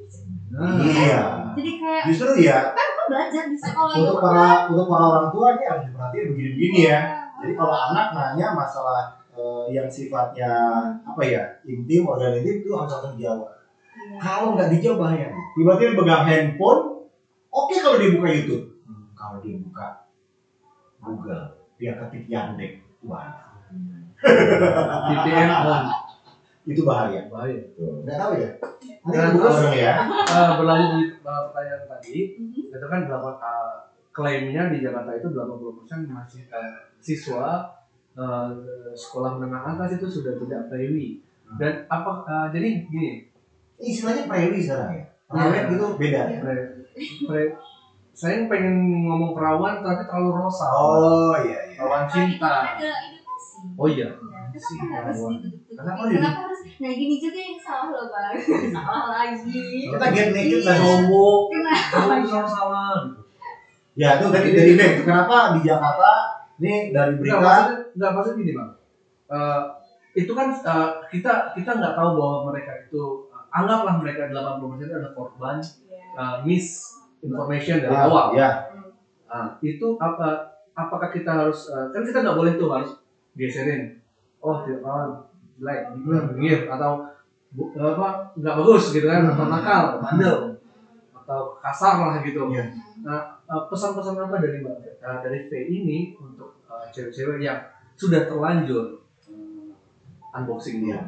[0.51, 1.23] Nah, Iya.
[1.51, 5.29] Jadi kayak Justru ya kan aku belajar di sekolah untuk itu para untuk para orang
[5.31, 6.89] tua ini harus diperhatiin begini-begini ya.
[6.91, 7.01] Iya.
[7.41, 10.51] Jadi kalau anak nanya masalah eh, yang sifatnya
[11.01, 13.51] apa ya intim organ intim itu harus langsung dijawab
[13.91, 14.17] Iya.
[14.19, 17.00] kalau nggak dijawab bahaya tiba-tiba pegang handphone
[17.51, 18.65] oke kalau dia buka YouTube.
[18.87, 19.07] Hmm.
[19.19, 19.87] kalau dia buka
[21.03, 21.45] Google
[21.77, 23.51] dia ketik Yandex wah
[24.21, 25.85] VPN on
[26.69, 27.25] itu bahaya.
[27.33, 27.57] Bahaya.
[28.05, 28.51] Nggak tahu ya?
[29.01, 29.93] Nanti buka uh, ya.
[30.05, 32.17] Eh, berlanjut di uh, pertanyaan tadi.
[32.37, 32.63] Mhm.
[32.71, 33.77] itu kan delapan uh,
[34.13, 37.65] klaimnya di Jakarta itu 80% masih uh, siswa
[38.15, 38.51] uh,
[38.93, 41.25] sekolah menengah atas itu sudah tidak prewi
[41.57, 43.27] dan apa uh, jadi gini.
[43.81, 45.05] Istilahnya prewi sekarang ya?
[45.31, 46.21] Prewed itu beda.
[46.29, 46.39] Ya
[48.13, 53.57] saya pengen ngomong perawan tapi terlalu rosa oh iya iya perawan cinta adalah edukasi.
[53.75, 54.09] oh iya
[54.51, 55.33] Iya, Kenapa harus perawan.
[55.37, 55.77] ditutup-tutupin?
[55.79, 56.61] Kenapa jadi- Kenapa harus?
[56.77, 58.35] Nah gini juga yang salah loh bang.
[58.75, 59.63] salah lagi.
[59.87, 60.67] kita get naked Iya.
[60.67, 62.27] lah cowok Kenapa?
[62.27, 63.21] salah salah gitu
[63.93, 66.13] ya itu tadi dari back kenapa di Jakarta
[66.57, 67.39] ini dari berita
[67.91, 68.71] enggak maksudnya gini bang.
[69.29, 69.61] Eh,
[70.17, 74.43] itu kan eh, kita kita nggak tahu bahwa mereka itu eh, anggaplah mereka 80%
[74.81, 75.57] itu ada korban
[76.21, 76.29] Iya.
[76.29, 78.27] eh, misinformation dari Ah, awal.
[78.37, 78.51] ya
[79.31, 80.43] Ah, itu apa?
[80.75, 82.91] Apakah kita harus eh, kan kita nggak boleh tuh harus
[83.39, 83.95] geserin.
[84.43, 85.23] Oh tidak kawan
[85.61, 86.99] jelek, bengir atau
[87.53, 89.53] bu- apa nggak bagus gitu kan atau Hmm.
[89.55, 90.37] nakal, bandel
[91.15, 92.51] atau kasar lah gitu.
[92.51, 92.65] Iya.
[93.07, 97.59] Nah eh, pesan-pesan apa dari mbak eh, dari V ini untuk eh, cewek-cewek yang
[97.95, 98.99] sudah terlanjur
[100.35, 100.99] unboxing dia?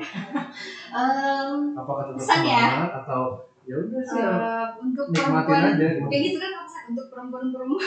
[0.94, 2.66] Em, Apakah tetap Pesan ya?
[2.94, 3.22] atau
[3.64, 6.04] ya udah sih ya, eh, untuk perempuan aja gitu.
[6.06, 7.80] kayak gitu kan pesan untuk perempuan-perempuan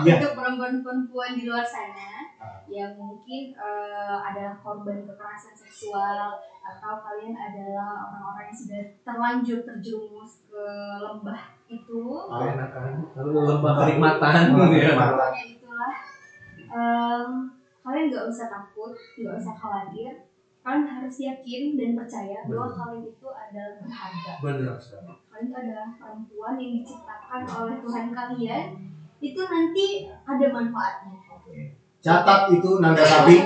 [0.00, 0.14] Iya.
[0.16, 2.58] untuk perempuan-perempuan di luar sana Ah.
[2.66, 10.48] yang mungkin eh, adalah korban kekerasan seksual atau kalian adalah orang-orang yang sudah terlanjur terjerumus
[10.48, 10.64] ke
[10.98, 12.48] lembah itu Ah.
[12.48, 14.90] enak kan lalu lembah kenikmatan gitu ya.
[14.90, 15.12] kenikmatan.
[15.12, 15.94] pokoknya itulah
[16.72, 17.28] Em,
[17.78, 20.24] kalian nggak usah takut nggak usah khawatir
[20.62, 24.32] kalian harus yakin dan percaya bahwa kalian itu adalah berharga.
[24.38, 28.66] Benar sekali kalian itu adalah perempuan yang diciptakan oleh Tuhan kalian.
[29.22, 31.18] Itu nanti ada manfaatnya.
[32.02, 33.38] Catat itu Nanda Sabi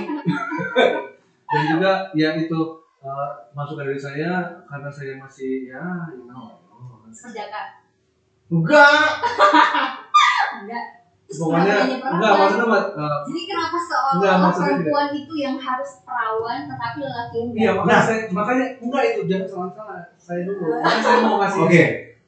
[1.53, 2.61] dan juga ya itu
[3.05, 5.85] eh, masukan dari saya karena saya masih ya
[6.17, 6.57] you know.
[7.13, 7.85] Kerjakan
[8.49, 9.21] enggak.
[10.57, 10.85] Enggak.
[10.89, 15.91] terus pokoknya hanya enggak maksudnya eh, jadi kenapa Enggak, seolah-olah maksudnya perempuan itu yang harus
[16.07, 17.75] perawan tetapi lelaki yang iya enggak?
[17.83, 20.62] makanya saya makanya enggak itu jangan salah salah saya dulu.
[20.83, 21.85] Makanya saya mau kasih oke.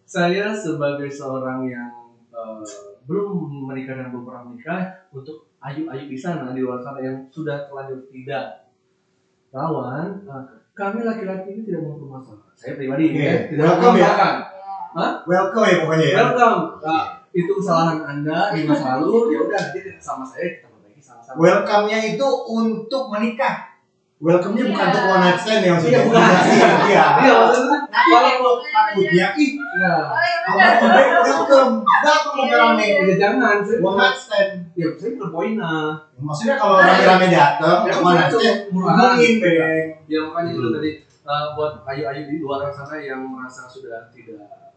[0.08, 1.92] saya sebagai seorang yang
[2.34, 2.58] eh,
[3.06, 3.28] belum
[3.70, 4.80] menikah dan belum pernah menikah
[5.14, 8.66] untuk ayu-ayu di sana di luar sana yang sudah terlanjur tidak
[9.50, 13.22] rawan eh, kami laki-laki ini tidak mau bermasalah saya pribadi Oke.
[13.22, 14.11] ya, tidak Welcome ya.
[14.98, 15.08] Ya.
[15.26, 16.16] welcome ya pokoknya ya.
[16.18, 21.00] Welcome Nah, itu kesalahan anda di masa lalu ya udah nanti sama saya kita perbaiki
[21.00, 21.36] sama-sama.
[21.36, 23.68] Welcome-nya itu untuk menikah.
[24.18, 24.90] Welcome-nya bukan Iya.
[24.90, 26.22] untuk one night stand yang sudah Iya, bukan.
[26.50, 27.32] iya iya iya.
[27.38, 29.50] Maksudnya kalau takutnya ih.
[29.78, 31.74] Ya Oh, iya kamu udah welcome.
[31.86, 34.50] Datang rame-rame ya jangan one night stand.
[34.74, 35.72] Ya saya berpoina
[36.18, 40.90] maksudnya kalau rame-rame datang Ya, untuk one night stand hubungin beng ya makanya itu tadi
[41.06, 44.67] eh, buat ayu-ayu di luar sana yang merasa sudah tidak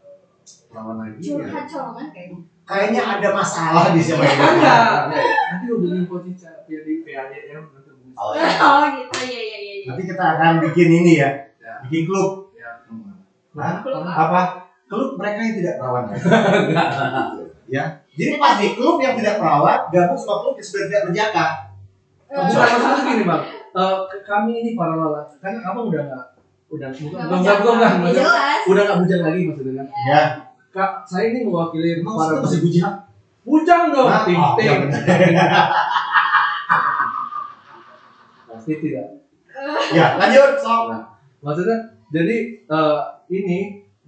[0.72, 1.36] lawan lagi ya?
[1.38, 2.38] Curhat colongan kayaknya.
[2.62, 4.86] Kayaknya ada masalah di siapa yang enggak
[5.50, 8.14] nanti hubungin via di PADM nanti hubungin.
[8.14, 8.48] Oh, iya.
[8.62, 9.18] oh gitu.
[9.28, 11.30] Ya ya ya ya nanti kita akan bikin ini ya.
[11.58, 11.74] Ya.
[11.86, 12.54] bikin klub.
[12.54, 12.70] Ya
[13.58, 13.74] Hah?
[13.82, 14.40] Klub apa?
[14.86, 16.04] Klub mereka yang tidak perawan
[17.74, 17.84] ya.
[18.12, 21.72] Jadi pasti klub yang tidak perawan gabung sama klub yang sudah tidak berjaka
[22.32, 23.42] bukan maksudnya gini bang.
[23.72, 25.36] Eh, kami ini para lelaki.
[25.40, 26.26] Kan abang udah nggak
[26.72, 27.56] udah bukan nggak bukan usah.
[27.60, 28.60] bukan bukan Ya, maksudnya jelas.
[28.64, 29.86] Udah nggak bujang lagi maksudnya kan?
[30.08, 30.20] Ya.
[30.72, 32.94] Kak saya ini mewakili emang para masih bujang.
[33.42, 34.06] Bujang dong.
[34.24, 34.64] Ting Oh, ting.
[34.64, 35.02] iya benar.
[38.48, 39.06] pasti tidak.
[39.92, 40.80] Ya lanjut sok.
[41.40, 41.76] Maksudnya
[42.08, 42.98] jadi eh,
[43.30, 43.58] ini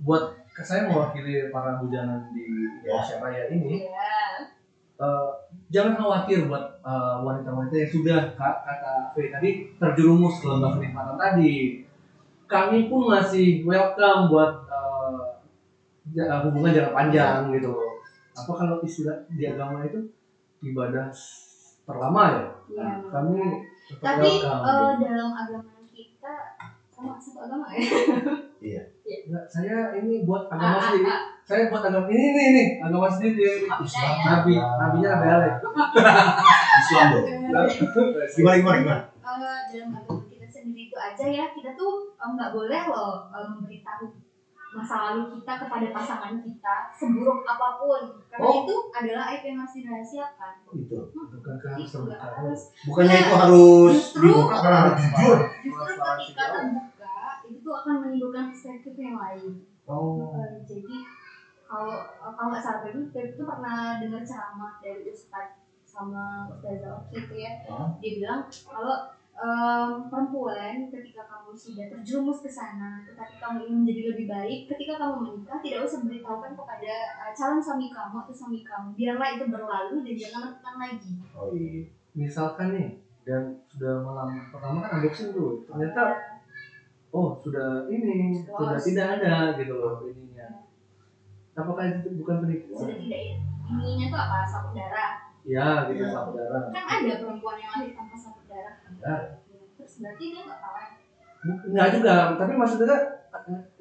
[0.01, 2.41] buat saya mewakili para bujangan di
[2.79, 4.09] Indonesia Raya ini ya
[4.97, 5.29] eh,
[5.69, 11.17] jangan khawatir buat eh, wanita-wanita yang sudah ka- kata V tadi terjerumus ke lembah kenikmatan
[11.19, 11.83] tadi
[12.45, 15.21] kami pun masih welcome buat eh,
[16.13, 17.93] ja- hubungan jangka panjang gitu loh
[18.33, 20.01] apa kalau istilah di agama itu
[20.63, 21.09] ibadah
[21.85, 22.87] terlama ya Iya.
[23.07, 23.37] kami
[23.87, 26.35] tetap tapi welcome eh, dalam agama kita
[26.89, 27.67] sama satu agama
[28.61, 31.05] ya Nggak, saya ini buat Ah, agama ah, sendiri.
[31.07, 31.21] ah.
[31.45, 33.69] Saya buat agama ini nih nih agama sendiri.
[33.69, 34.25] Islam ya.
[34.27, 35.55] Nabi, nabinya Nabi Alek.
[36.75, 37.25] Islam dong
[38.35, 39.37] gimana gimana gimana Eh,
[39.71, 40.24] dalam agama
[40.95, 41.47] kita sendiri itu aja ya.
[41.51, 43.15] Kita tuh nggak boleh loh
[43.51, 44.07] memberitahu
[44.75, 48.03] masa lalu kita kepada pasangan kita seburuk apa pun.
[48.27, 48.67] Karena Oh.
[48.67, 50.53] itu adalah aib yang harus dirahasiakan.
[50.75, 50.99] Itu.
[51.15, 52.61] bukankah harus itu nggak terbuka harus.
[52.83, 55.39] Bukannya itu harus Justru- dibuka karena harus jujur.
[55.63, 59.53] justru ketika terbuka itu tuh akan menimbulkan perspektif yang lain.
[59.87, 60.35] Oh.
[60.43, 60.97] Eh, jadi
[61.65, 62.99] kalau kalau nggak salah tadi
[63.31, 67.53] itu pernah dengar ceramah dari Ustadz sama Ustazah Oki itu ya.
[68.03, 74.03] Dia bilang kalau em, perempuan ketika kamu sudah terjerumus ke sana tetapi kamu ingin menjadi
[74.15, 78.61] lebih baik ketika kamu menikah tidak usah beritahukan kepada eh, calon suami kamu atau suami
[78.63, 78.89] kamu.
[78.95, 81.13] Biarlah itu berlalu dan jangan lakukan lagi.
[81.35, 81.83] Oh iya.
[82.15, 82.89] misalkan nih
[83.27, 85.67] dan sudah malam pertama kan unboxing tuh.
[85.67, 86.03] Ternyata
[87.11, 88.55] oh sudah ini Lolos.
[88.55, 90.63] sudah tidak ada gitu loh ininya.
[91.55, 92.87] Apakah itu bukan penipuan?
[92.87, 93.21] Sudah tidak
[93.67, 94.39] ininya tuh apa?
[94.47, 96.09] Sapu darah ya gitu Iya.
[96.09, 99.23] saudara kan ada perempuan yang lahir tanpa sapu darah
[99.75, 100.89] terus berarti dia nggak perawan
[101.45, 102.99] nggak juga tapi maksudnya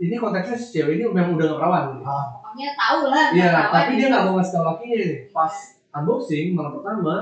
[0.02, 2.04] ini konteksnya si cewek ini memang udah nggak perawan gitu.
[2.04, 4.12] pokoknya tahu lah Iya, tapi dia gitu.
[4.12, 5.00] nggak mau ngasih tau lakinya.
[5.30, 5.54] Pas
[5.94, 7.16] unboxing malam pertama,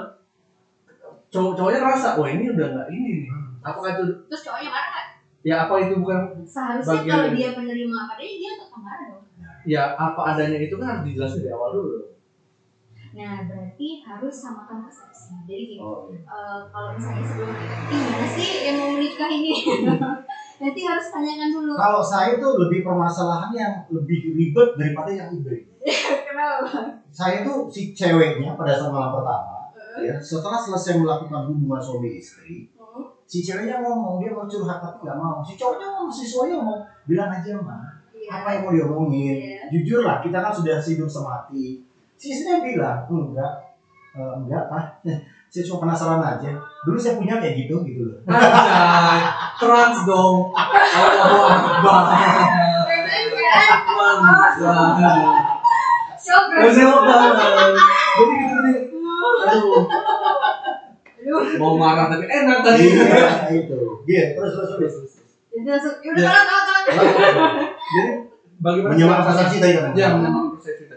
[1.27, 3.27] cowok cowoknya ngerasa, wah ini udah nggak ini nih.
[3.61, 5.07] Apakah itu, terus cowoknya marah nggak?
[5.41, 9.25] ya apa itu bukan, seharusnya Bagian kalau dia menerima apa adanya dia tetap marah dong
[9.65, 11.97] ya apa adanya itu kan harus dijelasin dari awal dulu.
[13.11, 16.19] Nah berarti harus samakan persepsi jadi gini Oh iya.
[16.21, 17.51] eh, kalau misalnya sebelum
[17.91, 19.51] gimana sih yang mau menikah ini
[20.61, 25.55] nanti harus tanyakan dulu Kalau saya tuh lebih permasalahan yang lebih ribet daripada yang ibe.
[26.27, 29.67] kenapa Saya tuh si ceweknya pada saat malam pertama,
[29.99, 33.03] ya setelah selesai melakukan hubungan suami istri, Hmm.
[33.25, 35.43] si ceweknya ngomong dia mau curhat tapi nggak mau.
[35.43, 38.29] Si cowoknya ngomong, si cowoknya ngomong bilang aja mah Iya.
[38.31, 39.35] apa yang mau diomongin.
[39.35, 39.59] Iya.
[39.73, 41.83] Jujur lah kita kan sudah hidup semati.
[42.21, 43.53] Si istrinya bilang enggak,
[44.13, 45.01] "Eh, enggak pak.
[45.51, 46.47] Saya cuma penasaran aja.
[46.87, 48.23] Dulu saya punya kayak gitu gitu loh.
[48.23, 49.19] Anjay,
[49.59, 50.47] trans dong.
[58.15, 58.77] Jadi gitu nih.
[61.59, 62.83] Mau marah tapi enak tadi.
[62.95, 63.77] Iya itu.
[64.07, 65.13] Iya terus terus terus.
[65.51, 65.99] jadi langsung
[68.61, 69.91] bagaimana Menyamakan persepsi tadi kan.
[69.99, 70.90] Ya, menyamakan persepsi.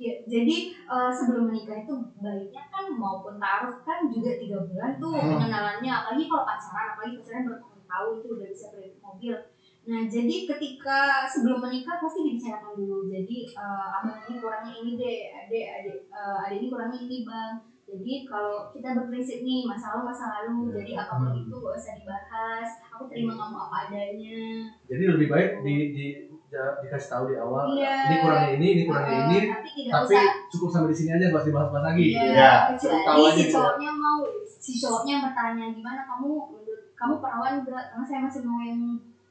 [0.00, 1.92] Ya, jadi eh, sebelum menikah itu
[2.24, 5.36] baiknya kan maupun taruh kan juga tiga bulan tuh Hmm.
[5.36, 9.36] pengenalannya apalagi kalau pacaran apalagi pacaran bertahun-tahun itu udah bisa kredit mobil.
[9.84, 13.04] Nah jadi ketika sebelum menikah pasti dibicarakan dulu.
[13.12, 17.52] Jadi eh, abang ini kurangnya ini deh adek adek eh, adek ini kurangnya ini bang.
[17.84, 21.40] Jadi kalau kita berprinsip nih masa lalu masa lalu jadi apa pun Hmm.
[21.44, 22.68] itu gak usah dibahas.
[22.96, 24.64] Aku terima kamu apa adanya.
[24.88, 26.06] Jadi lebih baik di, di
[26.50, 27.64] dikasih tahu di awal.
[27.70, 27.94] Iya.
[28.02, 29.38] Ini kurangnya ini, ini kurangnya Eh, ini.
[29.46, 32.06] tapi Tapi usah cukup sampai di sini aja, pasti bahas-bahas lagi.
[32.10, 33.54] Iya, Ya, kecuali tahu aja si gitu.
[33.54, 37.84] cowoknya mau, si cowoknya bertanya gimana kamu menurut kamu perawan enggak?
[37.88, 38.82] Karena saya masih mau yang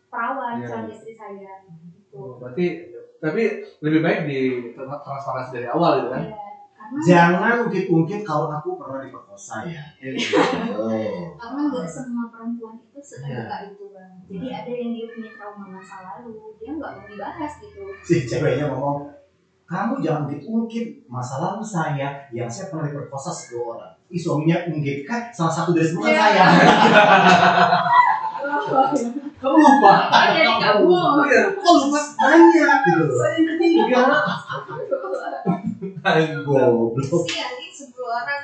[0.07, 0.67] perawan Iya.
[0.67, 1.51] calon istri saya.
[1.61, 2.15] Gitu.
[2.15, 2.65] Oh, berarti
[3.19, 3.41] tapi
[3.79, 4.39] lebih baik di
[4.73, 6.23] transparansi dari awal gitu kan.
[6.23, 6.39] Iya.
[6.97, 9.83] Jangan ungkit-ungkit kalau aku pernah diperkosa ya.
[10.73, 10.89] Oh.
[11.39, 14.11] karena nggak semua perempuan itu seterbuka itu bang.
[14.25, 17.81] Jadi ada yang dia punya trauma masa lalu, dia nggak mau dibahas gitu.
[18.01, 19.05] Si ceweknya ngomong,
[19.69, 23.93] kamu jangan ungkit-ungkit masa lalu saya yang saya pernah diperkosa sedua orang.
[24.09, 26.17] Ih suaminya ungkit kan salah satu dari bukan Iya.
[26.17, 26.45] saya.
[29.39, 29.93] Kamu lupa.
[30.11, 30.91] Kamu.
[31.29, 31.41] Iya.
[31.55, 33.03] Kok lupa banyak gitu.
[33.13, 34.03] Saya yang ketiga.
[35.99, 36.95] Goblok.
[36.97, 38.43] Kasihan nih 10 orang.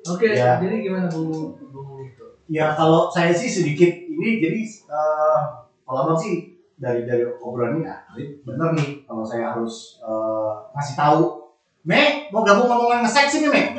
[0.00, 0.56] Oke, Ya.
[0.56, 2.24] jadi gimana Bu Bu itu?
[2.48, 5.38] Ya kalau saya sih sedikit ini jadi eh,
[5.84, 10.96] kalau sih dari dari obrolan ini ah, ini bener nih kalau saya harus eh, ngasih
[10.96, 11.22] tahu.
[11.80, 13.72] Me, mau gabung ngomongan nge-sex ini, Me?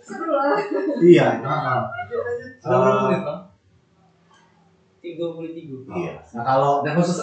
[0.00, 0.56] Seru lah.
[0.96, 1.78] Iya, heeh.
[2.56, 3.40] Sudah berapa Eh, menit, Bang?
[4.98, 6.12] tiga puluh tiga Iya.
[6.34, 7.20] Nah kalau Dan khusus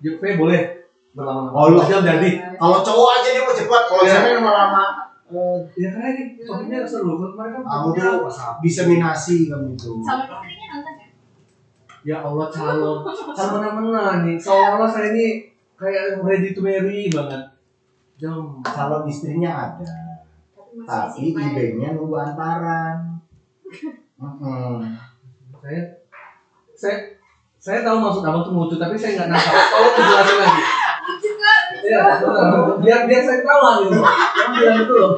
[0.00, 0.85] Juve boleh
[1.16, 1.50] berlama-lama.
[1.50, 2.30] Oh, lu- jam jadi.
[2.54, 4.12] kalau cowok aja dia mau cepat, kalau Iya.
[4.14, 4.84] cewek lama-lama
[5.26, 7.16] eh, Ya karena ini topiknya seru.
[7.16, 9.90] Kemarin kan kamu tuh diseminasi kamu itu.
[9.98, 11.08] Calon istrinya nonton ya?
[12.06, 12.96] Ya Allah calon,
[13.34, 14.36] calon mana-mana nih.
[14.36, 17.42] Seolah-olah saya ini kayak ready to marry banget.
[18.14, 18.62] Jam.
[18.62, 19.82] Calon istrinya ada,
[20.78, 21.34] Tapi.
[21.34, 23.18] IB-nya nunggu antaran.
[24.16, 24.78] Mm-mm.
[25.58, 25.80] Saya,
[26.72, 26.96] saya,
[27.58, 29.54] saya tahu maksud abang tuh lucu, tapi saya nggak nangkap.
[29.66, 30.35] Tolong?
[31.86, 32.02] Iya,
[32.82, 33.96] biar biar saya tahu lah gitu.
[34.02, 35.12] Yang bilang itu loh.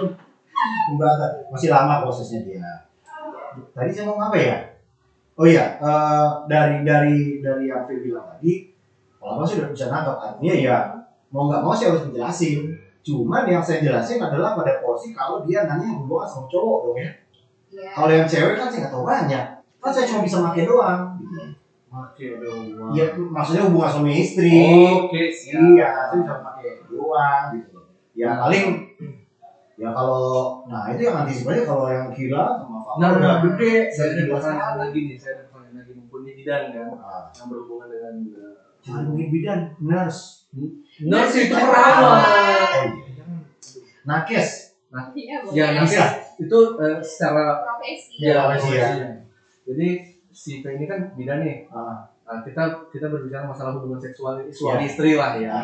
[1.48, 2.70] Masih lama prosesnya dia.
[3.72, 4.56] Tadi saya mau apa ya?
[5.38, 8.74] Oh iya, eh, dari dari dari yang Phil bilang tadi,
[9.22, 10.78] kalau abang sih udah bisa nangkap artinya ya
[11.30, 12.74] mau nggak mau sih harus menjelasin.
[13.06, 17.10] Cuman yang saya jelasin adalah pada porsi kalau dia nanya hubungan sama cowok dong ya.
[17.70, 17.88] Iya.
[17.94, 19.44] Kalau yang cewek kan saya nggak tahu banyak.
[19.78, 21.02] Kan saya cuma bisa pakai doang.
[21.88, 22.92] Oke dong.
[22.92, 24.52] Iya, maksudnya hubungan suami istri.
[24.92, 25.56] Oke, siap.
[25.56, 26.34] Iya, itu bisa
[27.54, 27.78] gitu.
[28.14, 28.64] Ya paling
[29.78, 33.72] ya kalau nah itu yang antisipasi kalau yang gila sama Fahmi Nah, udah nah, gede
[33.88, 34.82] saya ada pertanyaan sekali.
[34.82, 39.02] lagi nih, saya ada pertanyaan lagi mumpuni bidan kan, Ah, yang berhubungan dengan uh, jangan
[39.06, 40.50] mungkin bidan, nurse.
[41.00, 42.90] nurse itu perawat.
[42.90, 43.24] Iya.
[44.02, 44.48] Nakes.
[45.14, 45.54] Iya, boleh.
[45.54, 46.06] Ya, nanti Bisa.
[46.38, 48.12] itu eh, secara profesi.
[48.18, 48.88] Iya, profesi ya.
[49.62, 49.88] Jadi
[50.32, 51.68] si P ini kan bidan nih.
[51.68, 52.60] Ah, Nah, kita
[52.92, 54.88] kita berbicara masalah hubungan seksual suami Ya.
[54.90, 55.56] istri lah ya.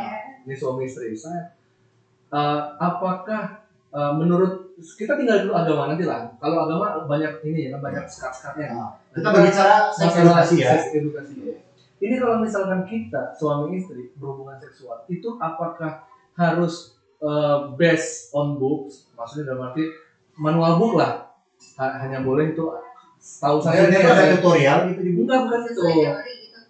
[0.44, 1.12] Ini suami istri.
[1.16, 1.52] Saya
[2.30, 6.26] eh, apakah eh, menurut kita tinggal dulu agama nanti lah.
[6.36, 8.74] Kalau agama banyak ini ya, banyak sekat-sekatnya.
[8.74, 8.90] ah.
[9.14, 10.70] Kita berbicara seks masalah edukasi ya.
[10.74, 11.32] seks edukasi.
[12.02, 19.08] Ini kalau misalkan kita suami istri berhubungan seksual, itu apakah harus eh, based on books?
[19.14, 19.86] Maksudnya dalam arti
[20.36, 21.30] manual book lah.
[21.78, 22.66] Ha- hanya boleh itu
[23.16, 25.00] setahu saya nih, itu ada saya- tutorial gitu.
[25.22, 25.80] Enggak, bukan itu.
[25.80, 26.12] Gitu.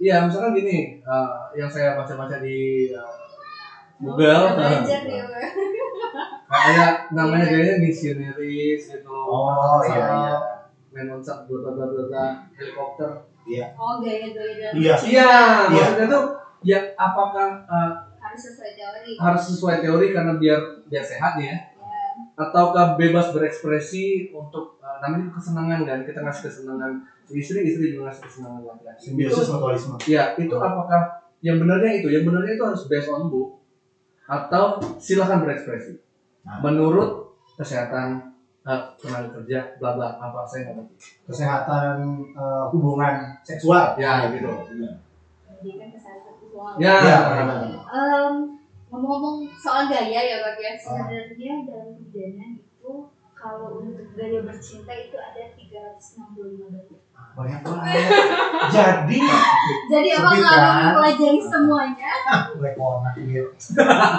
[0.04, 2.92] Iya, misalkan gini, eh, yang saya baca-baca di
[4.04, 5.24] Oh, Google, belajar eh, dia.
[6.44, 9.08] kayak namanya kayaknya missionaries gitu.
[9.08, 10.34] Oh iya iya.
[10.92, 11.02] Bla
[11.48, 13.10] bla bla bla, helikopter.
[13.74, 14.94] Oh, gaya-gaya Iya.
[14.94, 15.30] Iya, Iya.
[15.68, 16.24] maksudnya tuh
[16.62, 19.10] ya apakah eh, harus sesuai teori.
[19.16, 21.52] harus sesuai teori karena biar biar sehat ya?
[21.52, 21.60] Ya.
[22.34, 25.98] Ataukah bebas berekspresi untuk eh, namanya kesenangan kan?
[26.04, 26.92] Kita ngasih kesenangan
[27.26, 29.00] istri, istri juga ngasih kesenangan laki-laki.
[29.02, 29.96] Simbiosis Itu- mutualisme.
[30.06, 31.00] Ya, itu apakah
[31.40, 32.08] yang benarnya itu?
[32.08, 33.60] Yang benarnya itu harus based on book
[34.24, 36.00] atau silahkan berekspresi.
[36.44, 36.60] Nah.
[36.64, 38.32] Menurut kesehatan
[38.64, 40.94] eh, tenaga kerja, bla bla apa saya nggak ngerti.
[41.28, 41.96] Kesehatan
[42.32, 43.96] eh, hubungan seksual.
[44.00, 44.48] Ya, gitu.
[44.48, 46.72] Jadi kan kesehatan visual.
[46.80, 47.18] Ya, Iya.
[47.94, 48.34] Em,
[48.88, 52.92] ngomong-ngomong soal gaya ya Pak ya, sebenarnya dalam pidana itu
[53.34, 57.03] kalau untuk gaya bercinta itu ada 365 gaya.
[57.34, 57.98] Banyak banget.
[58.70, 59.18] Jadi,
[59.90, 60.78] Jadi abang Sempit, lalu kan?
[60.86, 62.10] mempelajari semuanya.
[62.62, 63.42] rekonak gitu.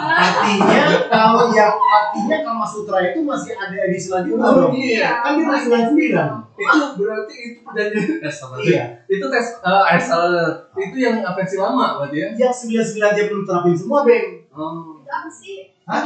[0.03, 4.71] Artinya kalau yang artinya Kama Sutra itu masih ada edisi selanjutnya Oh, dong.
[4.75, 5.23] iya.
[5.23, 6.43] Kan dia masih 99.
[6.55, 8.75] itu berarti itu perjanjian eh, sama sih.
[8.75, 8.83] Iya.
[9.07, 10.51] Itu tes eh eh, salah.
[10.75, 12.27] itu yang versi lama berarti ya.
[12.35, 14.27] Yang 99 dia belum terapin semua, Beng.
[14.51, 14.99] Oh.
[14.99, 15.71] Itu apa sih?
[15.87, 16.03] Hah?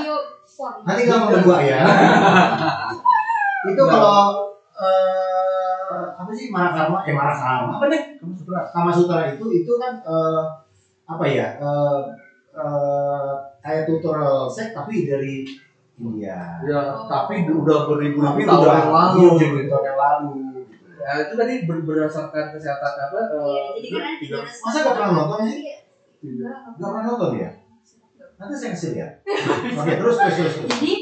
[0.85, 1.81] Nanti kamu berdua ya.
[3.69, 4.45] itu kalau
[4.77, 5.48] eh,
[5.89, 6.97] apa sih Marakarma?
[7.03, 8.01] Eh Marakarma apa deh?
[8.19, 8.59] Kamu sutra.
[8.69, 10.41] Kama Sutra itu itu kan eh,
[11.05, 11.47] apa ya?
[11.57, 11.99] Eh,
[12.53, 15.43] eh, kayak tutorial seks tapi dari
[15.99, 16.59] India.
[16.63, 19.19] Ya, tapi udah beribu-ribu Tapi tahun udah yang lalu.
[19.19, 19.67] iya, gitu.
[19.67, 20.29] tahun yang lalu.
[20.99, 23.19] Ya, itu tadi ber- berdasarkan kesehatan apa?
[23.19, 24.63] Iya, eh, jadi kan ada tiga- 365.
[24.63, 25.57] Masa nggak pernah nonton sih?
[25.59, 25.75] Iya.
[26.19, 27.49] Enggak, Nggak pernah nonton ya?
[28.39, 29.07] Nanti saya kasih ya.
[29.75, 30.53] Oke, terus terus terus.
[30.71, 30.93] Jadi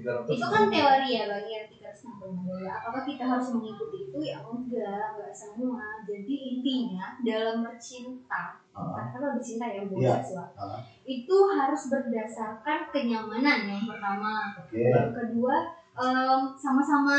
[0.00, 0.32] ratus.
[0.32, 1.66] itu kan teori ya bagi yang
[2.00, 2.72] 365 gaya.
[2.80, 4.18] Apakah kita harus mengikuti itu?
[4.20, 6.00] Ya enggak, enggak semua.
[6.02, 10.14] Jadi intinya dalam bercinta, Ah, karena kan bercinta ya hubungan Iya.
[10.18, 10.48] seksual.
[10.56, 10.80] Ah.
[11.02, 14.56] Itu harus berdasarkan kenyamanan yang pertama.
[14.56, 14.80] Oke.
[14.88, 15.54] Yang kedua
[15.92, 17.18] em, sama-sama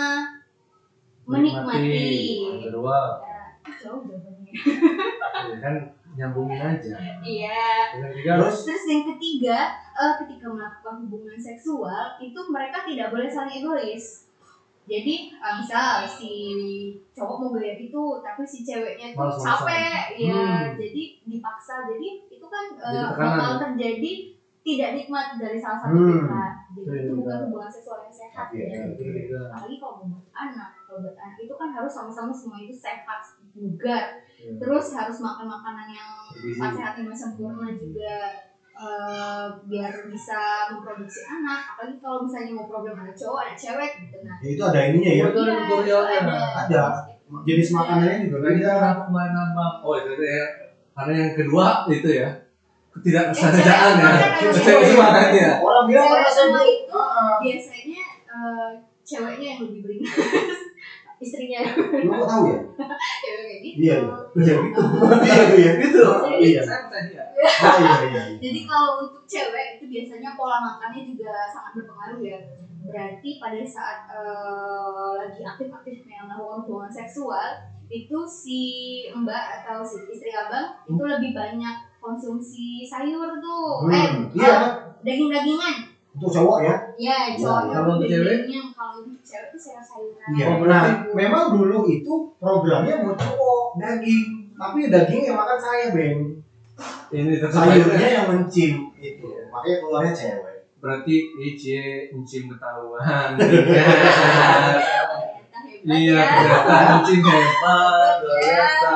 [1.23, 2.49] menikmati.
[2.49, 3.41] Yang kedua, Ya,
[3.77, 4.53] jauh jawabannya.
[5.51, 5.75] ya kan
[6.11, 6.93] nyambungin aja.
[7.21, 7.63] Iya.
[7.93, 9.57] Terus Terus yang ketiga,
[9.93, 14.30] eh, ketika melakukan hubungan seksual itu mereka tidak boleh saling egois.
[14.89, 16.32] Jadi eh, misal si
[17.13, 20.75] cowok mau gaya itu, tapi si ceweknya tuh capek, ya Hmm.
[20.77, 21.86] jadi dipaksa.
[21.86, 22.65] Jadi itu kan
[23.21, 23.59] bakal ya?
[23.67, 24.11] terjadi
[24.61, 26.21] tidak nikmat dari salah satu Hmm.
[26.21, 26.51] pihak.
[26.77, 28.45] Jadi itu bukan hubungan seksual yang sehat.
[28.53, 28.65] Ya.
[28.69, 29.41] iya.
[29.49, 33.19] Apalagi kalau mau buat anak, kalau buat anak itu kan harus sama-sama semua itu sehat,
[33.57, 34.21] bugar.
[34.38, 34.57] Iya.
[34.61, 36.09] Terus harus makan makanan yang
[36.73, 38.13] sehat lima sempurna juga
[38.82, 41.61] eh, biar bisa memproduksi anak.
[41.71, 44.17] Apalagi kalau misalnya mau problem anak cowok, anak cewek gitu.
[44.25, 45.23] Nah, ya itu ada ininya ya.
[45.29, 46.17] Itu ada iya, tutorialnya.
[46.17, 46.34] itu
[46.65, 46.84] Ada.
[47.45, 49.69] Jenis makanannya juga kenapa kemarin nambah?
[49.79, 50.43] Oh, itu ya.
[50.91, 52.27] Karena yang kedua itu ya
[52.91, 54.09] ketidaksengajaan ya.
[54.11, 55.51] cewek- Cewek cewek- semua kan ya.
[55.57, 58.67] Orang bilang karena itu Ah, biasanya eh,
[59.01, 60.61] ceweknya yang lebih beringas,
[61.22, 61.61] istrinya
[62.01, 62.59] Lu kok tahu ya?
[63.26, 63.78] ya kayak gitu.
[63.80, 64.17] Iya, iya.
[64.36, 64.82] Iya gitu.
[65.22, 65.72] Iya iya.
[65.78, 66.01] Gitu.
[66.41, 66.61] Iya.
[66.61, 67.24] Dia.
[67.61, 68.22] Oh iya iya.
[68.28, 68.38] iya.
[68.41, 72.39] Jadi kalau untuk cewek itu biasanya pola makannya juga sangat berpengaruh ya.
[72.82, 77.47] Berarti pada saat eh, lagi aktif-aktifnya melakukan hubungan seksual
[77.88, 78.61] itu si
[79.11, 84.57] mbak atau si istri abang itu lebih banyak konsumsi sayur tuh, eh Hmm, iya.
[85.05, 85.76] daging-dagingan.
[86.17, 86.76] Untuk cowok ya.
[86.97, 88.47] Ya, Ya, cowok kalau untuk cewek?
[88.74, 90.27] kalau cewek itu sayur-sayuran.
[90.36, 90.45] Iya.
[90.51, 90.84] Oh, Nah,
[91.15, 96.19] memang dulu itu programnya mau cowok daging, tapi daging yang makan saya, Beng.
[97.09, 99.27] ini Sayurnya yang mencim itu.
[99.47, 100.55] Makanya keluarnya cewek.
[100.82, 101.63] Berarti IC
[102.11, 103.36] encim ketahuan.
[103.39, 103.71] Ternyata
[104.82, 105.32] hebat
[105.82, 106.25] Iya, ya.
[106.25, 108.38] ternyata encim hebat, Iya.
[108.41, 108.91] biasa.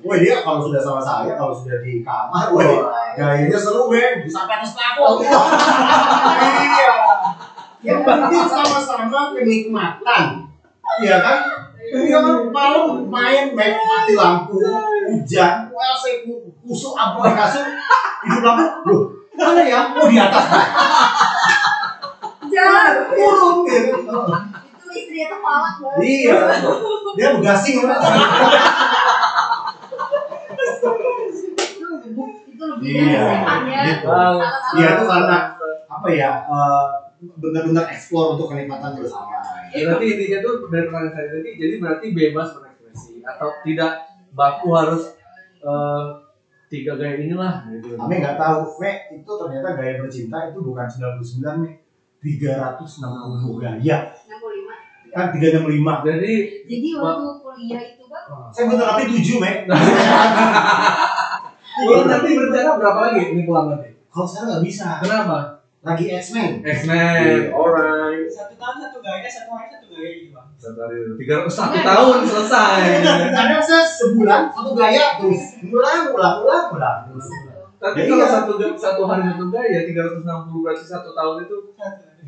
[0.00, 2.64] Wah dia kalau sudah sama saya, kalau sudah di kamar, wah
[3.12, 5.20] gayanya seru men, sampai atas plafon.
[5.20, 6.92] Iya.
[7.80, 10.24] Yang penting sama-sama kenikmatan.
[11.00, 11.38] Iya kan?
[11.80, 14.60] Iya kan malam main main mati lampu,
[15.10, 16.16] hujan, saya
[16.62, 17.66] kusuk abu kasur,
[18.22, 19.02] hidup lampu, loh
[19.34, 19.80] mana ya?
[19.96, 20.44] Oh di atas.
[22.46, 22.92] Jangan.
[23.10, 23.96] Kurung gitu.
[23.96, 26.02] Itu istrinya tuh palak banget.
[26.04, 26.36] Iya.
[27.16, 27.98] Dia begasing kan?
[32.50, 33.24] Itu lebih Iya,
[33.66, 33.82] ya.
[33.88, 34.08] gitu.
[34.76, 35.38] Iya itu karena
[35.90, 36.30] apa ya?
[36.44, 36.86] eh,
[37.20, 39.36] benar-benar eksplor untuk kenikmatan bersama.
[39.70, 43.92] Berarti intinya tuh dari pertanyaan saya tadi, jadi berarti bebas berekspresi atau tidak
[44.32, 45.02] baku harus
[45.60, 46.02] eh,
[46.72, 47.98] tiga gaya inilah gitu.
[47.98, 48.80] Kami nggak tahu, V
[49.20, 51.74] itu ternyata gaya bercinta itu bukan 99 nih,
[52.22, 55.10] 360 gaya, 65.
[55.10, 56.06] kan 365.
[56.06, 56.32] Jadi
[56.70, 58.22] Jadi waktu kuliah itu kan
[58.54, 59.56] Saya bentar lagi 7, Mek.
[61.80, 63.90] kalau nanti berencana berapa lagi ini pulang nanti?
[64.10, 65.49] Kalau sekarang nggak bisa, Kenapa?
[65.80, 66.60] Lagi X-Men.
[66.60, 68.28] X-Men, alright.
[68.28, 70.48] Satu tahun satu gaya, satu hari satu gaya gitu bang.
[71.16, 72.80] Tiga satu tahun selesai.
[73.32, 77.00] Kadang saya sebulan satu gaya terus ulang, ulang, ulang, ulang.
[77.80, 78.12] Tapi Iya.
[78.12, 81.56] kalau satu satu hari satu gaya 360 berarti satu tahun itu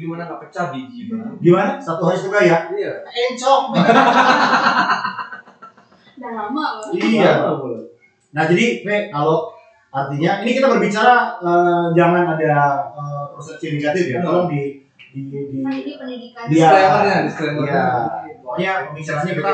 [0.01, 1.37] gimana nggak pecah biji bang?
[1.37, 1.77] Gimana?
[1.77, 2.73] Satu hari satu gaya?
[2.73, 2.93] Iya.
[3.05, 3.63] Encok.
[6.17, 6.89] udah lama loh.
[6.97, 7.33] Iya.
[8.33, 9.52] Nah jadi, Pe, kalau
[9.93, 12.53] artinya ini kita berbicara eh, jangan ada
[12.97, 14.19] eh, persepsi negatif ya.
[14.25, 14.81] Tolong di
[15.13, 16.45] di di Kan ini pendidikan.
[16.49, 16.69] Iya.
[16.73, 17.65] Disclaimer-nya, disclaimer.
[17.69, 17.85] Iya.
[18.43, 19.53] pokoknya pembicaranya kita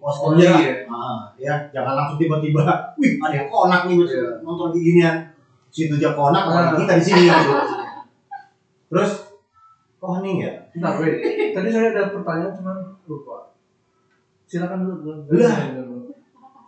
[0.00, 0.56] Oh post iya.
[0.56, 0.74] ya.
[0.88, 2.64] Ah, ya jangan langsung tiba-tiba,
[3.02, 4.40] wih ada yang konak nih Iya.
[4.40, 5.16] nonton kayak ginian.
[5.70, 6.78] Situ aja konak, apalagi Ah.
[6.82, 7.52] kita di sini gitu.
[8.90, 9.10] Terus,
[10.00, 10.52] oh nih ya.
[10.72, 11.14] Bentar, wait.
[11.52, 12.76] Tadi saya ada pertanyaan cuman
[13.06, 13.54] lupa.
[14.48, 15.28] Silakan dulu.
[15.28, 15.36] dulu.
[15.36, 15.58] Lah.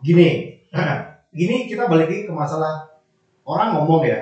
[0.04, 0.28] Gini,
[1.38, 2.91] gini kita balik lagi ke masalah
[3.42, 4.18] orang ngomong ya.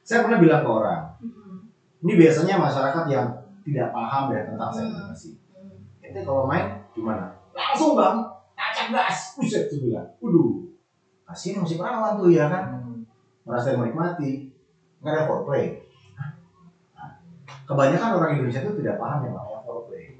[0.00, 1.60] Saya pernah bilang ke orang, Mm-mm.
[2.02, 3.26] ini biasanya masyarakat yang
[3.62, 4.96] tidak paham ya tentang seks Hmm.
[4.96, 5.30] edukasi.
[6.00, 7.28] Ente kalau main gimana?
[7.52, 8.16] Langsung bang,
[8.56, 10.08] tancap gas, buset tuh bilang.
[10.18, 10.64] Waduh,
[11.28, 12.96] kasihan masih perawan tuh ya kan, Hmm.
[13.44, 14.48] merasa menikmati,
[14.98, 15.76] nggak ada foreplay.
[16.16, 16.30] Nah,
[17.68, 20.10] Kebanyakan orang Indonesia itu tidak paham yang namanya foreplay.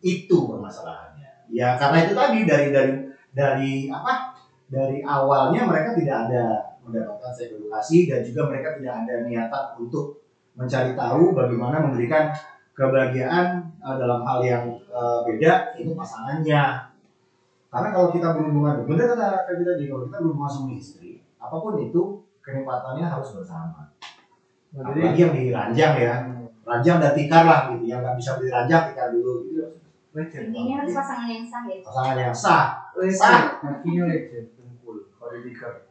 [0.00, 1.50] Itu permasalahannya.
[1.52, 2.92] Ya karena itu tadi dari dari
[3.34, 4.32] dari apa?
[4.66, 6.44] Dari awalnya mereka tidak ada
[6.86, 10.22] mendapatkan seks edukasi dan juga mereka tidak ada niatan untuk
[10.56, 12.30] mencari tahu bagaimana memberikan
[12.72, 16.94] kebahagiaan eh, dalam hal yang eh, beda itu pasangannya.
[17.66, 21.76] Karena kalau kita berhubungan, benar kata Feby tadi, kalau kita berhubungan sama istri, apa pun
[21.82, 23.90] itu kenikmatannya harus bersama.
[24.72, 26.14] Nah, Apalagi jadi yang di ranjang ya,
[26.62, 29.66] ranjang dan tikar lah gitu, yang nggak bisa beli ranjang tikar dulu gitu.
[30.16, 31.76] Intinya harus pasangan yang sah ya.
[31.84, 32.64] Pasangan yang sah,
[32.96, 33.44] Lecet.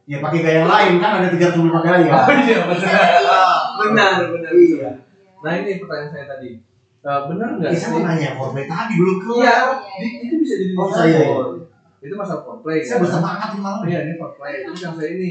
[0.04, 2.10] Ya pakai gaya yang lain kan ada 35 gaya.
[2.26, 3.02] Oh iya Bisa benar.
[3.02, 3.30] jadi.
[3.76, 4.50] Benar benar.
[4.52, 4.90] Iya.
[5.38, 6.50] Nah ini pertanyaan saya tadi.
[7.00, 7.80] Eh, benar nggak Ya, sih?
[7.80, 9.66] saya mau nanya foreplay tadi belum Iya, kelar.
[9.94, 11.22] di- itu bisa jadi Oh, bisa saya.
[11.98, 12.78] Itu masalah foreplay.
[12.80, 13.02] Saya kan?
[13.06, 13.80] bersemangat ini malam.
[13.82, 14.52] Iya ini foreplay.
[14.62, 15.30] Terus yang saya ini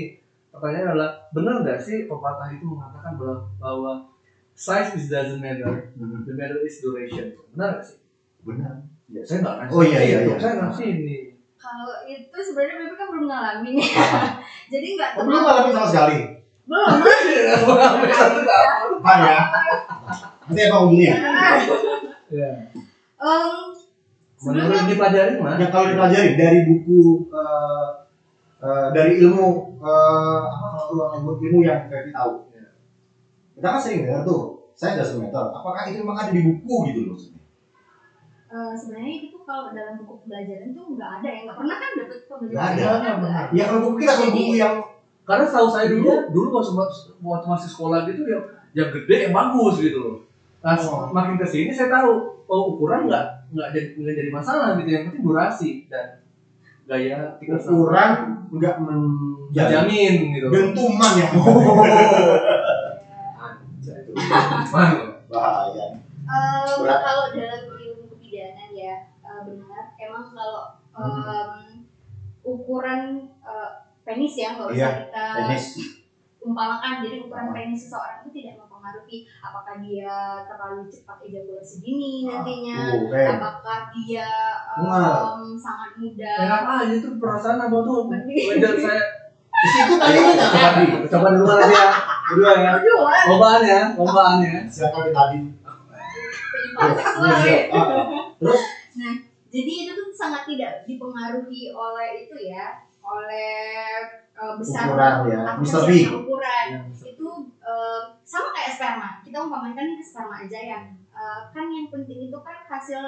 [0.50, 3.92] pertanyaan adalah benar nggak sih pepatah itu mengatakan bahwa, bahwa
[4.56, 7.36] size is doesn't matter, Hmm, the matter is duration.
[7.52, 7.98] Benar nggak sih?
[8.42, 8.74] Benar.
[9.06, 9.76] Ya saya nggak ngasih.
[9.76, 10.32] Oh, iya, iya, itu.
[10.32, 10.38] iya.
[10.40, 11.18] Saya ngasih ini.
[11.66, 13.90] Kalau itu sebenarnya Bebe kan belum ngalamin ya.
[14.78, 16.18] Jadi nggak Oh, belum ngalamin sama sekali.
[16.70, 16.90] Belum.
[17.66, 18.92] Sampai satu tahun.
[19.02, 19.40] Pak ya.
[20.46, 21.16] Nanti apa hubungi ya?
[22.30, 22.50] Ya.
[23.18, 23.50] Em,
[24.46, 25.58] Menurut sebenarnya dipelajarin mah.
[25.58, 27.02] Yang kalau dipelajari dari buku
[27.34, 27.88] eh,
[28.62, 29.48] eh, dari ilmu
[29.82, 32.46] eh, apa ilmu, ilmu yang Febi tahu.
[32.54, 32.78] Iya.
[33.58, 35.46] Kita kan sering dengar tuh, saya sudah meter.
[35.50, 37.18] Apakah itu memang ada di buku gitu loh?
[38.46, 41.40] Eh, sebenarnya itu kalau dalam buku pembelajaran tuh nggak ada ya.
[41.46, 42.72] Nggak pernah kan dapet Nggak pembelajaran.
[42.76, 43.10] ada.
[43.18, 43.54] Nggak ada.
[43.54, 44.76] Ya kalau buku kita kalau buku yang
[45.26, 46.78] Karena tahu saya dulu, dulu waktu,
[47.18, 48.38] waktu masih sekolah gitu ya,
[48.78, 50.18] yang gede yang bagus gitu loh.
[50.62, 51.10] Nah, Oh.
[51.10, 55.10] makin ke sini saya tahu, oh ukuran nggak nggak jadi nggak jadi masalah gitu, yang
[55.10, 56.22] penting durasi dan
[56.86, 58.10] gaya ukuran
[58.54, 59.50] nggak menjamin
[59.90, 60.48] jamin gitu.
[60.54, 61.34] dentuman yang
[63.42, 64.12] Anjay, itu.
[64.74, 65.26] Mana?
[65.26, 65.86] bahaya.
[66.26, 67.00] Berat.
[67.02, 71.50] kalau dalam ilmu kebidanan ya eh, benar emang kalau em,
[72.42, 73.02] ukuran
[73.40, 73.72] eh,
[74.02, 75.66] penis ya nggak usah Iya, kita Tenis.
[76.40, 77.54] umpamakan jadi ukuran Ah.
[77.54, 80.14] penis seseorang itu tidak mempengaruhi apakah dia
[80.46, 82.78] terlalu cepat ejakulasi dini Ah, nantinya
[83.10, 83.34] kan.
[83.36, 84.30] apakah dia
[84.78, 88.14] em, sangat muda Enak aja tuh perasaan abang tuh.
[88.14, 89.04] Wajar saya.
[89.56, 90.84] Di situ tadi kan Coba tadi.
[91.08, 91.88] coba dulu lagi ya.
[92.26, 92.72] Berdua ya.
[93.26, 94.56] Lombaan ya, lombaan ya.
[94.68, 95.38] Siapa yang tadi?
[96.76, 96.92] Ah,
[98.36, 98.62] Terus
[99.56, 104.04] Jadi itu tuh sangat tidak dipengaruhi oleh itu ya, oleh
[104.36, 105.40] eh, besar Ukuran ya,
[105.88, 106.04] Big.
[106.12, 107.28] ukuran Yang bisa- itu
[107.64, 110.80] eh, sama kayak sperma kita umpamakan ke sperma aja ya
[111.16, 113.00] Eh, kan yang penting itu kan hasil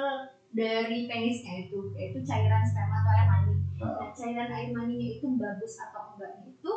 [0.48, 4.00] dari penisnya itu yaitu cairan sperma atau air mani Nah.
[4.00, 6.72] nah, cairan air maninya itu bagus atau enggaknya itu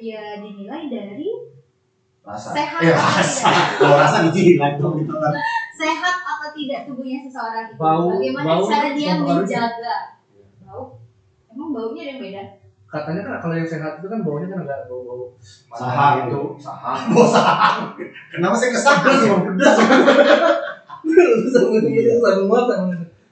[0.00, 1.28] ya dinilai dari
[2.20, 2.52] Rasa.
[2.52, 3.48] sehat Eh, rasa.
[3.76, 5.32] Kalau rasa dijilat dong gitu kan.
[5.74, 6.16] sehat
[6.50, 9.96] atau tidak tubuhnya seseorang itu Bau- bagaimana bau cara dia menjaga
[10.66, 10.98] bau
[11.46, 12.42] emang baunya ada yang beda
[12.90, 15.30] katanya kan kalau yang sehat itu kan baunya kan agak bau-bau
[15.70, 16.26] Saham.
[16.26, 17.94] itu saham Bosan.
[18.34, 19.76] Kenapa saya sih bang pedas?
[21.06, 22.18] Iya.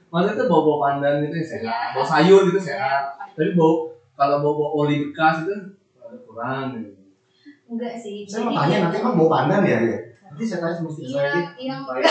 [0.09, 1.93] Maksudnya itu bau-bau pandan itu yang sehat, Iya.
[1.93, 3.03] bau sayur itu sehat.
[3.35, 5.53] Tapi bau kalau bau-bau oli bekas itu
[6.25, 6.79] kurang.
[6.79, 6.95] gitu.
[7.69, 9.77] enggak sih Saya mau tanya nanti emang bau pandan ya?
[9.85, 9.97] ya?
[10.29, 12.09] Nanti saya tanya iya saya yang iya.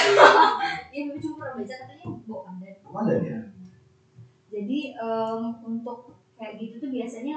[0.95, 3.39] yang cuma pernah baca katanya bau pandan pandan ya?
[4.49, 5.99] jadi em, untuk
[6.35, 7.37] kayak gitu tuh biasanya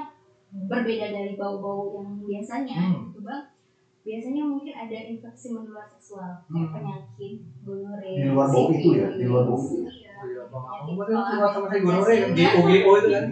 [0.68, 3.08] berbeda dari bau-bau yang biasanya Hmm.
[3.08, 3.44] gitu bang
[4.02, 6.72] biasanya mungkin ada infeksi menular seksual kayak Hmm.
[6.74, 9.06] penyakit gonorrhea Di luar bau itu ya?
[9.14, 10.12] Di luar bau itu iya.
[10.22, 11.02] Iya, kepala cuma
[11.50, 12.50] sama saya singa.
[12.54, 13.24] GO GO itu kan.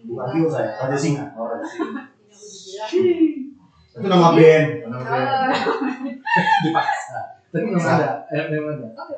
[0.00, 1.24] Bukan Tio saya, Raja Singa.
[1.36, 3.49] Oh, ada sih.
[4.00, 4.66] Itu nama band.
[4.80, 5.52] Gonorrhea.
[6.64, 7.18] Dipaksa.
[7.50, 8.88] Tapi memang ada, eh, memang ada.
[8.96, 9.08] Oh.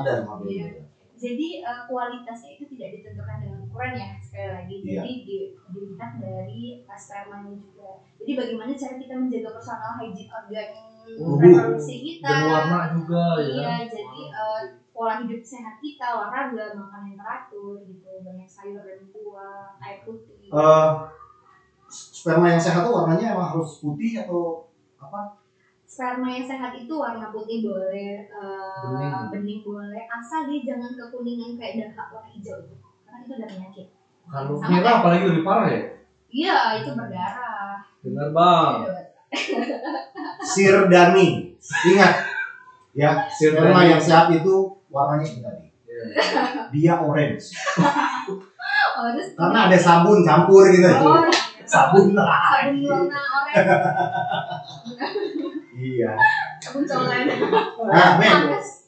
[0.00, 0.48] Ada nama band.
[0.48, 0.66] Iya.
[1.14, 4.74] Jadi eh, kualitasnya itu tidak ditentukan dengan ukuran ya sekali lagi.
[4.80, 5.02] Iya.
[5.04, 6.62] Jadi di- dilihat dari
[6.96, 7.90] spermanya juga.
[8.16, 10.68] Jadi bagaimana cara kita menjaga personal hygiene organ
[11.04, 11.36] Tubuh.
[11.36, 12.26] reproduksi kita.
[12.26, 13.52] Dan warna juga ya.
[13.60, 14.62] Iya, jadi eh,
[14.94, 20.48] pola hidup sehat kita, olahraga, makan yang teratur gitu, banyak sayur dan buah, air putih.
[20.54, 20.90] Eh,
[21.94, 24.66] sperma yang sehat tuh warnanya emang harus putih atau
[24.98, 25.38] apa?
[25.86, 29.30] Sperma yang sehat itu warna putih boleh, eh, Bening.
[29.30, 29.60] bening.
[29.62, 32.74] boleh, asal dia jangan kekuningan kayak dahak warna hijau itu,
[33.06, 33.86] karena itu udah penyakit.
[34.24, 35.82] Kalau Sama merah apalagi lebih parah ya.
[36.34, 37.78] Iya, itu berdarah.
[38.02, 38.74] Benar bang.
[40.54, 41.28] Sirdani.
[41.62, 42.14] Ingat
[42.90, 44.54] ya, sperma yang sehat itu
[44.90, 45.66] warnanya ini tadi.
[45.86, 46.02] Iya.
[46.74, 47.54] Dia orange.
[49.38, 50.86] Karena ada sabun campur gitu.
[50.86, 51.22] Oh,
[51.64, 52.28] Sabun lah.
[52.28, 53.64] sabun warna oranye,
[55.74, 56.10] Iya.
[56.60, 57.26] sabun colen.
[57.84, 58.38] Nah, Men,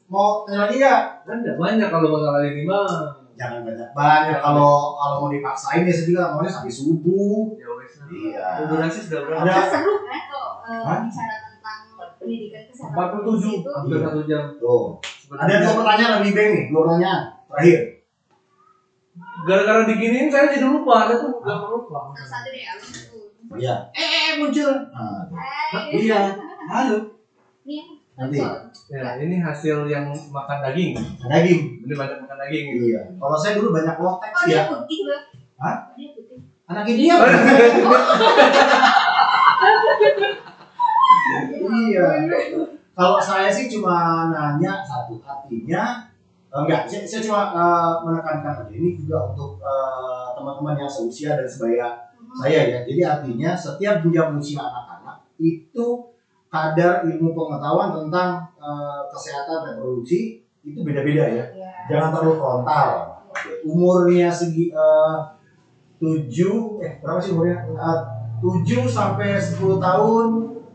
[0.07, 1.01] mau tanya lagi nggak?
[1.27, 3.05] Ada banyak kalau masalah ini bang.
[3.37, 4.39] Jangan banyak banyak.
[4.41, 7.53] Kalau kalau mau dipaksain ya juga maunya sampai subuh.
[7.59, 7.93] Ya wes.
[8.01, 8.07] lah.
[8.09, 8.47] Iya.
[8.65, 9.43] Durasi sudah berapa?
[9.45, 9.53] Ada.
[9.53, 11.81] Kan seru kan kalau eh, bicara tentang
[12.17, 13.69] pendidikan kesehatan 47 itu.
[13.69, 14.43] hampir satu jam.
[14.57, 14.85] Tuh.
[15.27, 17.21] Ada dua pertanyaan lebih bang nih, dua pertanyaan
[17.51, 17.81] terakhir.
[19.47, 22.11] Gara-gara diginiin saya jadi lupa, saya tuh gak lupa.
[22.19, 23.31] Satu satu deh, abis itu.
[23.55, 23.75] Iya.
[23.95, 24.75] Eh muncul.
[24.91, 25.39] Nah, tuh.
[25.39, 25.95] Hai.
[25.95, 26.35] iya.
[26.67, 26.99] Halo.
[28.19, 28.39] Nanti.
[28.91, 30.99] Ya, ini hasil yang makan daging.
[31.31, 31.61] Daging.
[31.87, 32.67] Ini banyak makan daging.
[32.91, 33.03] Iya.
[33.23, 34.63] Kalau saya dulu banyak lotek Oh, dia ya.
[34.67, 35.25] putih, Bang.
[35.63, 35.77] Hah?
[35.95, 36.39] Dia putih.
[36.67, 37.27] Anak ini apa?
[41.87, 42.07] iya.
[42.97, 46.16] Kalau saya sih cuma nanya satu artinya eh,
[46.53, 51.49] enggak, saya, saya cuma eh, menekankan aja ini juga untuk eh, teman-teman yang seusia dan
[51.49, 51.87] sebaya
[52.17, 52.33] Hmm.
[52.43, 52.79] saya ya.
[52.83, 55.87] Jadi artinya setiap jenjang usia anak-anak itu
[56.49, 61.45] kadar ilmu pengetahuan tentang eh, kesehatan reproduksi itu beda-beda ya.
[61.55, 61.69] Iya.
[61.87, 62.89] Jangan terlalu frontal.
[63.63, 65.17] Umurnya segi eh,
[66.01, 67.63] tujuh eh berapa sih umurnya?
[67.69, 67.99] Eh,
[68.43, 70.27] tujuh sampai 10 tahun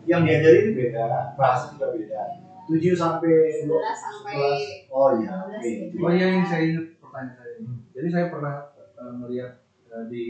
[0.09, 2.21] yang diajarin beda, bahasa juga beda.
[2.71, 3.35] 7 sampai
[3.67, 4.33] 11 sampai
[4.87, 4.95] 11.
[4.95, 5.29] Oh iya.
[5.43, 5.67] 12 oke.
[5.67, 5.95] gitu.
[5.99, 7.53] Oh iya, ini saya ingat pertanyaan saya.
[7.91, 9.51] Jadi saya pernah eh, melihat
[9.91, 10.23] eh, di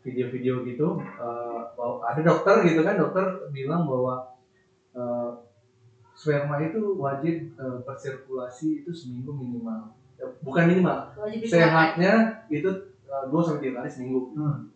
[0.00, 4.36] video-video gitu eh, bahwa ada dokter gitu kan dokter bilang bahwa
[4.92, 5.30] eh,
[6.12, 12.68] sperma itu wajib eh, bersirkulasi itu seminggu minimal Ya, bukan minimal Wajib sehatnya itu
[13.08, 14.68] dua sampai tiga kali seminggu Hmm.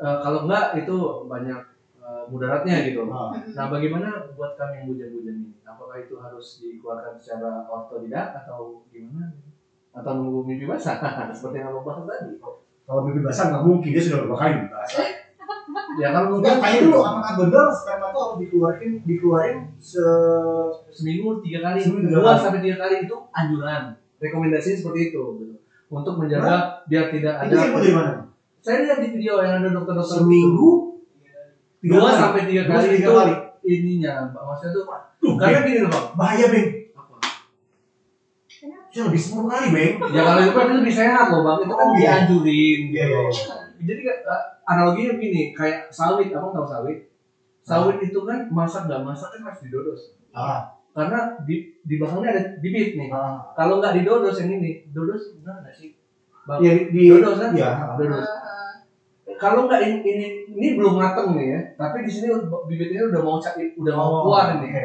[0.00, 0.96] Eh, kalau enggak itu
[1.28, 1.60] banyak
[2.00, 3.52] eh, mudaratnya gitu Mm-mm.
[3.52, 5.39] Nah, bagaimana buat kami yang bujang-bujang
[6.04, 9.32] itu harus dikeluarkan secara otodidak atau gimana?
[9.90, 10.96] Atau nunggu mimpi basah?
[11.36, 12.38] Seperti yang abang bahas tadi.
[12.86, 15.06] Kalau mimpi basah nggak mungkin dia sudah berapa kali basah.
[15.98, 20.04] Ya kalau Enggak, mungkin tanya dulu apakah benar sperma itu harus dikeluarin dikeluarin se
[20.90, 22.40] seminggu tiga kali, Seminggu tiga dua kali.
[22.42, 23.82] sampai tiga kali itu anjuran.
[24.18, 25.22] Rekomendasi seperti itu.
[25.38, 25.54] Gitu.
[25.90, 27.66] Untuk menjaga biar tidak itu ada.
[27.66, 28.12] info dari mana?
[28.60, 30.70] Saya lihat di video yang ada dokter-dokter Seminggu
[31.82, 33.34] tiga dua sampai tiga Dua kali itu kali.
[33.72, 34.42] Ininya, Mbak.
[34.42, 34.84] Maksudnya tuh
[35.20, 36.06] Tuh, karena gini loh, Bang.
[36.16, 36.68] bahaya beng.
[36.92, 37.14] Apa?
[38.90, 39.92] Saya lebih 10 kali beng.
[40.10, 41.58] Ya kalau itu kan itu lebih sehat loh, Bang.
[41.60, 42.02] Itu kan Oh, iya.
[42.20, 42.80] dianjurin.
[42.90, 43.20] Iya iya.
[43.22, 43.54] iya.
[43.80, 47.00] jadi uh, analoginya begini kayak sawit abang tahu sawit
[47.64, 52.42] sawit itu kan masak nggak masak kan harus didodos Ah, karena di di belakangnya ada
[52.60, 53.40] bibit nih ah.
[53.56, 55.96] kalau nggak didodos yang ini dodos benar nggak sih
[56.44, 56.60] Bang?
[56.60, 57.70] Iya di, dodos kan Iya.
[57.96, 58.39] dodos Eh,
[59.40, 61.60] kalau nggak ini, ini ini belum mateng nih ya.
[61.80, 62.28] Tapi di sini
[62.68, 64.84] bibitnya udah mau udah mau keluar ini oke.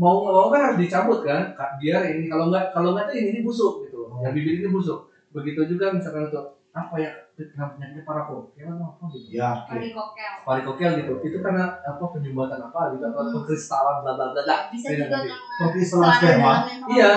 [0.00, 1.52] mau nggak mau kan harus dicabut kan.
[1.76, 4.08] Biar ini kalau nggak kalau nggak tuh ini, ini busuk gitu.
[4.08, 4.24] Oh.
[4.24, 5.12] yang bibit ini busuk.
[5.36, 7.12] Begitu juga misalkan untuk apa ya
[7.48, 9.72] penyakit parako ya apa gitu Ya, oke.
[9.72, 10.32] Varikokel.
[10.42, 13.32] varikokel gitu itu karena apa penyumbatan apa gitu atau Hmm.
[13.34, 15.16] pengkristalan bla bla bla bla Bisa Iya, juga
[15.56, 16.52] Pengkristalan sperma.
[16.86, 17.10] Iya.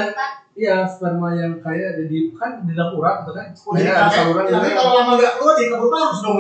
[0.54, 4.16] iya sperma yang kayak di kan di dalam urat gitu kan Oh, jadi Kayak kakek,
[4.16, 4.76] saluran tapi gitu.
[4.76, 6.38] kalau lama nggak keluar jadi kabut terus dong.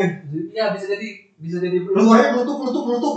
[0.47, 3.15] Iya bisa jadi bisa jadi Keluarnya meletup, meletup, meletup.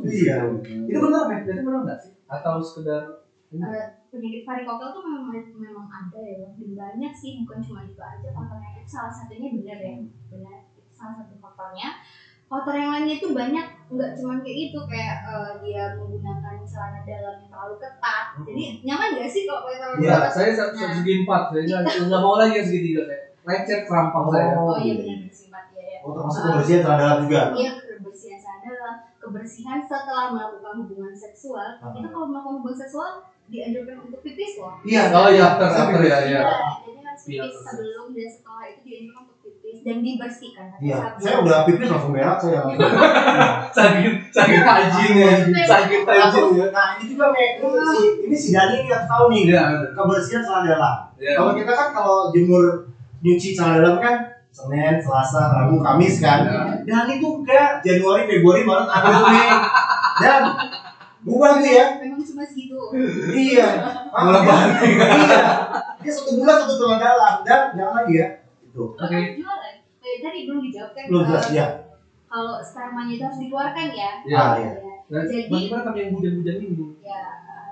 [0.00, 0.36] Iya.
[0.82, 3.19] itu benar nih itu benar nggak sih atau sekedar
[3.50, 6.54] Eh, penyakit varikokel tuh memang memang ada ya Bang.
[6.54, 9.92] dan banyak sih bukan cuma itu aja faktornya itu salah satunya benar ya
[10.28, 11.98] benar itu salah satu faktornya
[12.46, 17.34] faktor yang lainnya itu banyak nggak cuma kayak itu kayak eh, dia menggunakan celana dalam
[17.36, 20.94] yang terlalu ketat jadi nyaman nggak sih kalau pakai celana Iya, ya saya se- se-
[20.96, 24.84] segi empat saya nggak nggak mau lagi yang segitiga saya lecet rampang saya oh iya
[24.86, 24.94] iya.
[24.96, 27.40] benar bersimat ya ya Oh, termasuk kebersihan celana dalam juga.
[27.52, 31.90] Iya kebersihan celana dalam kebersihan setelah melakukan hubungan seksual Ah.
[31.90, 33.10] itu kalau melakukan hubungan seksual
[33.50, 35.02] dianjurkan untuk pipis loh Iya.
[35.10, 36.40] oh iya after after ya ya
[36.80, 40.96] jadi harus Iya, pipis sebelum dan setelah itu dianjurkan untuk pipis dan dibersihkan Iya.
[41.16, 42.60] Saya udah pipis langsung berak saya.
[43.76, 45.30] sakit sakit hygiene ya
[45.66, 49.24] sakit hygiene ya Nah, ini juga nih, ini si ini si Dani ini harus tahu
[49.28, 50.94] nih iya kebersihan celana dalam.
[51.16, 52.64] iya Kalau kita kan kalau jemur
[53.20, 54.16] nyuci celana dalam kan
[54.50, 56.42] Senin, Selasa, Rabu, Kamis kan.
[56.42, 56.62] Iya.
[56.82, 59.46] Dan itu enggak Januari, Februari, Maret, April, Mei.
[60.18, 60.42] Dan
[61.22, 61.86] bukan tuh ya.
[62.20, 62.76] Memang cuma segitu
[63.32, 63.68] Iya.
[64.12, 64.76] Bulan balik.
[64.84, 65.40] Iya.
[66.00, 68.28] Dia satu bulan satu celana dalam dan jangan lagi ya.
[68.60, 68.84] Itu.
[68.92, 69.18] Oke.
[69.34, 71.66] jualan eh, tadi belum dijawab kan Belum jelas ya.
[72.30, 74.36] kalau spermanya itu harus dikeluarkan ya Iya.
[74.36, 74.72] Ah, iya.
[75.10, 75.20] Ya.
[75.26, 77.22] Jadi- bagaimana kami yang hujan-hujan ini ya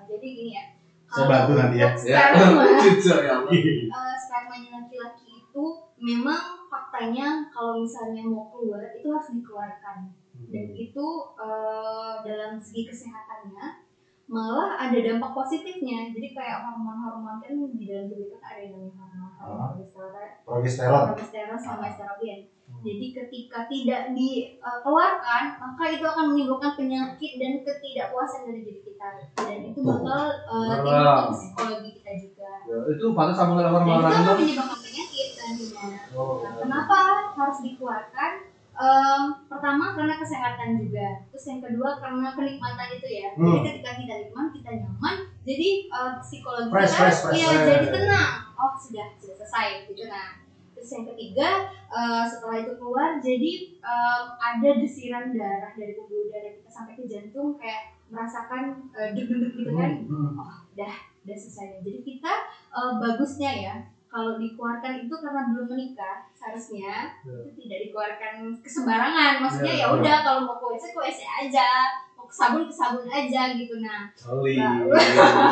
[0.08, 0.64] jadi gini ya
[1.06, 1.88] Saya bantu nanti ya.
[1.94, 2.78] sperma ya
[3.94, 5.64] eh, spermanya laki-laki itu
[5.96, 10.10] memang faktanya kalau misalnya mau keluar itu harus dikeluarkan
[10.50, 11.06] dan itu
[11.38, 13.87] eh, dalam segi kesehatannya
[14.28, 16.12] malah ada dampak positifnya.
[16.12, 19.44] Jadi kayak hormon-hormon kan di dalam tubuh kita ada yang namanya hormon Ah.
[19.48, 21.04] hormon progesteron Progesteron.
[21.12, 22.40] progesteron sama estrogen.
[22.78, 29.08] Jadi ketika tidak dikeluarkan maka itu akan menimbulkan penyakit dan ketidakpuasan dari diri kita.
[29.34, 32.50] Dan itu bakal eh, timbul psikologi kita juga.
[32.68, 36.44] Ya, itu pantas sama dengan dan itu akan menyebabkan penyakit nantinya oh.
[36.44, 36.98] Nah, kenapa
[37.32, 38.32] harus dikeluarkan?
[38.78, 39.22] Em,
[39.58, 41.06] pertama karena kesehatan juga.
[41.28, 43.28] Terus yang kedua karena kenikmatan itu ya.
[43.34, 43.66] Jadi Hmm.
[43.66, 47.66] ketika kita nikmat, kita nyaman, jadi eh, psikologi Fresh, kita fresh, fresh, ya fresh.
[47.66, 48.32] jadi tenang.
[48.54, 50.38] Oh sudah sudah selesai gitu nah.
[50.72, 51.48] Terus yang ketiga
[51.90, 57.04] eh, setelah itu keluar, jadi em, ada desiran darah dari pembuluh darah kita sampai ke
[57.04, 60.38] jantung kayak merasakan eh, deg-deg gitu kan Hmm.
[60.72, 60.94] udah
[61.28, 61.82] selesai.
[61.82, 62.32] Jadi kita
[62.70, 63.74] eh, bagusnya ya
[64.08, 67.44] kalau dikeluarkan itu karena belum menikah seharusnya Ya.
[67.44, 68.34] itu tidak dikeluarkan
[68.64, 69.32] kesembarangan.
[69.44, 71.68] Maksudnya Ya, ya udah kalau mau ke WC ke WC aja,
[72.16, 74.08] mau ke sabun ke sabun aja gitu nah.
[74.16, 74.56] Coli,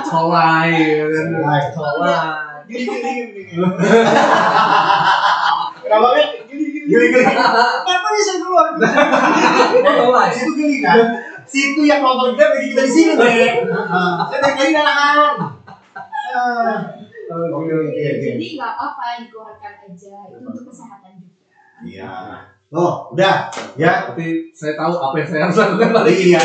[0.09, 0.73] colai,
[1.77, 2.65] Colai.
[2.67, 3.11] Gini gini
[3.47, 3.63] gini.
[5.85, 6.09] Kenapa?
[6.51, 6.89] Gini gini.
[6.89, 7.25] Gini gini.
[7.87, 8.69] Kenapa bisa keluar?
[10.01, 10.29] Colai.
[10.33, 10.99] Situ gini kan.
[11.47, 15.31] Situ yang nonton kita bagi kita di sini, Saya dari tadi nahan.
[17.27, 17.49] Ah.
[17.51, 18.07] Oke, oke, oke.
[18.23, 21.59] Jadi nggak apa-apa dikeluarkan aja itu untuk kesehatan juga.
[21.83, 22.13] Iya.
[22.75, 23.51] Oh, udah.
[23.79, 23.93] Ya.
[24.11, 26.17] Tapi saya tahu apa yang saya harus lakukan balik.
[26.17, 26.41] Iya.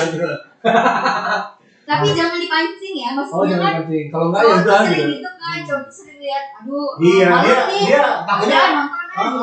[1.81, 4.05] Tapi jangan dipancing ya, Oh maksudnya kan jangan kencing.
[4.07, 5.11] Kalau enggak ya udah sering gitu.
[5.11, 7.27] gitu kan, tuh sering lihat, aduh, Iya,
[7.67, 7.83] nih.
[7.83, 8.61] dia takutnya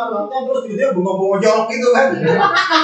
[0.08, 2.06] nonton ah, terus tiba-tiba bengong-bengong jorok gitu kan.
[2.16, 2.80] Keluar kan,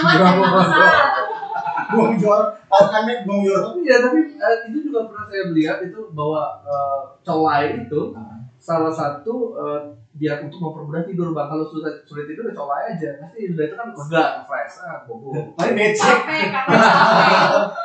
[1.94, 2.48] Bengong jorok.
[2.68, 3.72] Kan bengong jorok.
[3.80, 8.00] Iya tapi eh, itu juga pernah saya lihat itu bahwa eh, colai itu
[8.64, 9.80] salah satu eh,
[10.14, 13.74] biar untuk mempermudah tidur bang kalau sudah sulit tidur ya colai aja pasti udah itu
[13.74, 16.18] kan lega fresh ah bobo Tapi becek.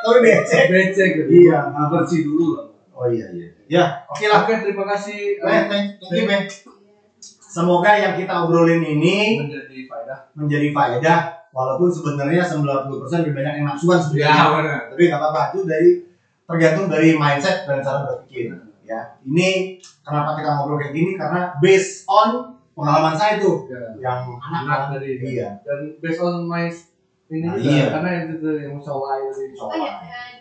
[0.00, 0.64] Tapi becek.
[0.66, 1.68] becek gitu Iya.
[1.68, 3.48] nah, bersih dulu lah Oh iya iya.
[3.66, 4.44] Ya, oke lah.
[4.44, 6.48] oke terima kasih Eh, thank thank you, Bek.
[7.42, 11.20] Semoga yang kita obrolin ini menjadi faedah menjadi faedah
[11.50, 12.64] walaupun sebenarnya 90%
[13.20, 14.44] lebih banyak yang nafsuan ya sebenarnya.
[14.54, 15.90] benar Tapi nggak apa-apa itu dari
[16.42, 18.69] tergantung dari mindset dan cara berpikir.
[18.90, 21.14] Ya, ini kenapa kita ngobrol kayak gini?
[21.14, 22.42] Karena based on
[22.74, 23.78] pengalaman saya tuh Ya.
[24.02, 25.54] yang anak anak dari iya.
[25.62, 26.66] Dan based on my
[27.30, 27.86] ini Nah, juga iya.
[27.94, 29.54] karena itu tuh yang colai tadi.
[29.54, 29.92] Oh ya,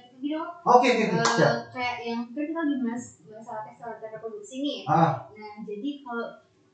[0.10, 1.22] gini dong, oke oke oke.
[1.22, 3.78] Eh, kayak yang kan kita lagi bahas masalah tes
[4.10, 4.80] reproduksi nih.
[4.90, 5.14] ah.
[5.30, 6.26] Nah, jadi kalau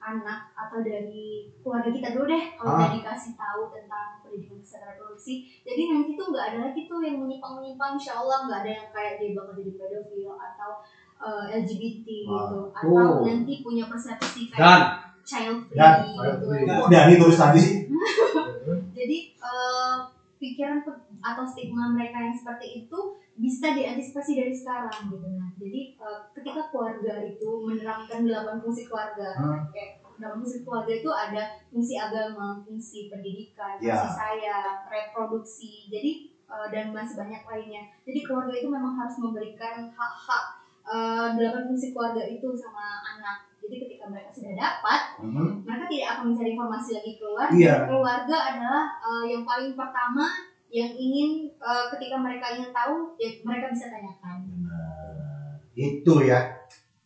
[0.06, 2.78] anak atau dari keluarga kita dulu deh kalau Ah.
[2.86, 7.18] udah dikasih tahu tentang pendidikan kesehatan reproduksi jadi nanti tuh nggak ada lagi tuh yang
[7.18, 10.72] menyimpang menyimpang insya Allah nggak ada yang kayak dia bakal jadi pedofil atau
[11.16, 13.24] eh, LGBT gitu atau Oh.
[13.24, 14.82] nanti punya persepsi kayak dan
[15.26, 17.76] child free Dan, gitu kok Dani terus tadi sih
[18.98, 19.96] Jadi eh,
[20.36, 20.84] pikiran
[21.22, 23.00] atau stigma mereka yang seperti itu
[23.36, 25.50] bisa diantisipasi dari sekarang gitu nah.
[25.58, 29.66] Jadi eh, ketika keluarga itu menerapkan delapan fungsi keluarga, Hmm.
[29.72, 34.00] kayak dalam fungsi keluarga itu ada fungsi agama, fungsi pendidikan, Ya.
[34.00, 35.92] fungsi sayang, reproduksi.
[35.92, 36.32] Jadi
[36.72, 37.84] dan masih banyak lainnya.
[38.06, 40.44] Jadi keluarga itu memang harus memberikan hak-hak
[40.86, 43.50] eh, delapan fungsi keluarga itu sama anak.
[43.66, 45.66] Jadi ketika mereka sudah dapat Mhm.
[45.66, 47.48] mereka tidak akan mencari informasi lagi keluar.
[47.50, 50.26] Dan keluarga adalah uh, yang paling pertama
[50.70, 55.58] yang ingin uh, ketika mereka ingin tahu ya mereka bisa tanyakan Benar.
[55.74, 56.40] Itu ya.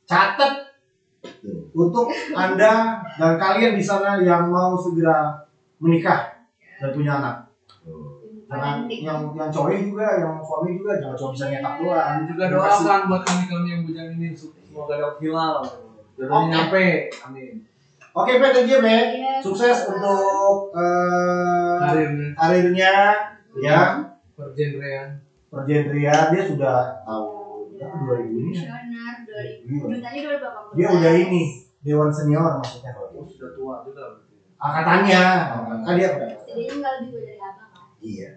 [0.03, 0.67] Catat
[1.71, 5.39] untuk Anda dan kalian di sana yang mau segera
[5.79, 6.43] menikah
[6.81, 7.48] dan punya anak.
[8.49, 12.01] Jangan yang yang cowok juga, yang suami juga jangan cuma bisa nyetak doang.
[12.17, 15.55] Dan juga doakan buat kami-kami yang bujang ini semoga dapat hilal.
[16.17, 16.49] Jodohnya Oke.
[16.51, 16.85] nyampe.
[17.23, 17.53] Amin.
[18.09, 18.81] Oke, Pak, thank you.
[18.81, 19.37] Iya.
[19.39, 22.93] Sukses untuk eh, Karirnya karirnya
[23.55, 23.79] ya.
[24.33, 25.21] pergenrean.
[25.47, 28.65] Pergenrian dia sudah tahun berapa 2000 ini ya.
[28.65, 29.81] Komisioner 2000 Iya.
[29.85, 31.41] Duitanya 2018 Dia udah ini
[31.79, 34.35] Dewan Senior maksudnya kalau Oh, sudah tua juga berarti.
[34.57, 35.23] angkatannya.
[35.85, 36.09] Kan dia
[36.43, 37.38] Jadi nggak lebih tua dari
[37.99, 38.29] Iya.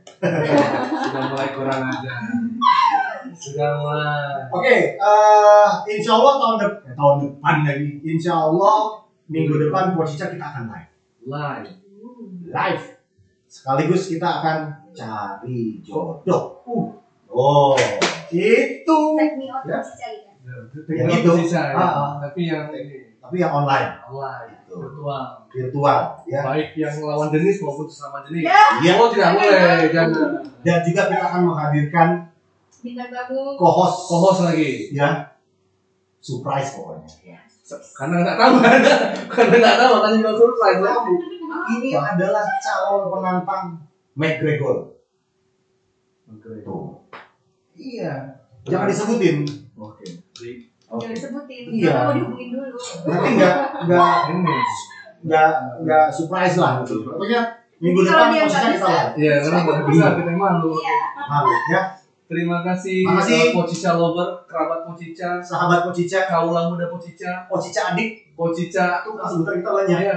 [1.06, 2.12] Sudah mulai kurang aja.
[3.30, 4.50] Sudah mulai.
[4.50, 7.90] Oke, eh insya Allah tahun depan, tahun depan lagi.
[8.02, 10.92] Insya Allah minggu depan Pocica kita akan live.
[11.30, 11.70] Live.
[12.50, 12.84] Live.
[13.46, 14.58] Sekaligus kita akan
[14.90, 16.58] cari jodoh.
[16.66, 16.88] Uh.
[17.32, 17.76] Oh,
[18.28, 18.98] itu.
[19.16, 19.80] Take me out Ya.
[19.80, 20.12] kan
[20.90, 21.30] Yang itu.
[21.46, 21.76] Sisa, ya.
[21.78, 22.10] Ah, ah.
[22.20, 24.76] Tapi yang ini Tapi yang online, live Gitu.
[24.76, 25.24] virtual.
[25.48, 26.44] virtual, ya.
[26.44, 28.44] Baik yang lawan jenis maupun sesama jenis.
[28.44, 28.60] Ya.
[28.84, 28.92] Iya.
[29.00, 30.44] Oh tidak boleh, jangan.
[30.60, 32.08] Dan juga kita akan menghadirkan
[32.84, 34.92] bintang tamu co-host, Co-host lagi.
[34.92, 35.32] ya.
[36.20, 37.08] Surprise pokoknya.
[37.96, 38.52] Karena nggak tahu,
[39.32, 40.76] karena nggak tahu makanya bilang surprise.
[40.76, 40.92] ya.
[41.72, 43.64] Ini adalah calon penantang
[44.12, 44.92] McGregor.
[46.60, 47.00] Tuh.
[47.80, 48.12] Iya.
[48.68, 49.48] Jangan disebutin.
[49.72, 50.04] Oke.
[51.00, 51.92] Jangan disebutin Iya.
[52.04, 52.76] Mau dihubungin dulu
[53.08, 53.56] Nanti nggak
[53.88, 54.54] nggak Ini.
[55.22, 55.50] nggak
[55.86, 57.06] nggak surprise lah gitu.
[57.06, 57.40] Pokoknya
[57.78, 58.94] minggu depan dia kita bisa.
[59.14, 60.70] Iya, karena nggak bisa kita malu.
[60.76, 60.96] iya
[61.30, 61.82] Malu ya.
[62.32, 63.52] Terima kasih, Makasih.
[63.52, 68.32] uh, Pocica Lover, kerabat Pocica, Sahabat Pocica, kaulah muda Pocica, Pocica adik.
[68.32, 69.04] Pocica.
[69.04, 69.98] Itu kan sebentar kita banyak.
[70.00, 70.14] Iya.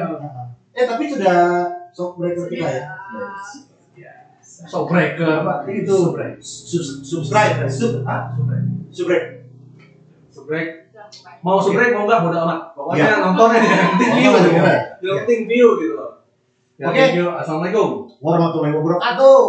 [0.71, 2.88] Eh tapi sudah shock breaker kita ya.
[4.47, 5.43] So breaker.
[5.43, 5.67] Apa?
[5.67, 8.32] Itu subscribe, sub, ah,
[8.88, 9.35] subscribe.
[10.46, 10.93] Subrek.
[11.41, 12.60] Mau subrek mau enggak bodo amat.
[12.78, 14.60] Pokoknya nonton aja yang penting view gitu.
[15.02, 16.12] Yang penting view gitu loh.
[16.78, 17.18] Ya, Oke.
[17.18, 17.26] you.
[17.34, 18.14] Assalamualaikum.
[18.22, 19.41] Warahmatullahi wabarakatuh.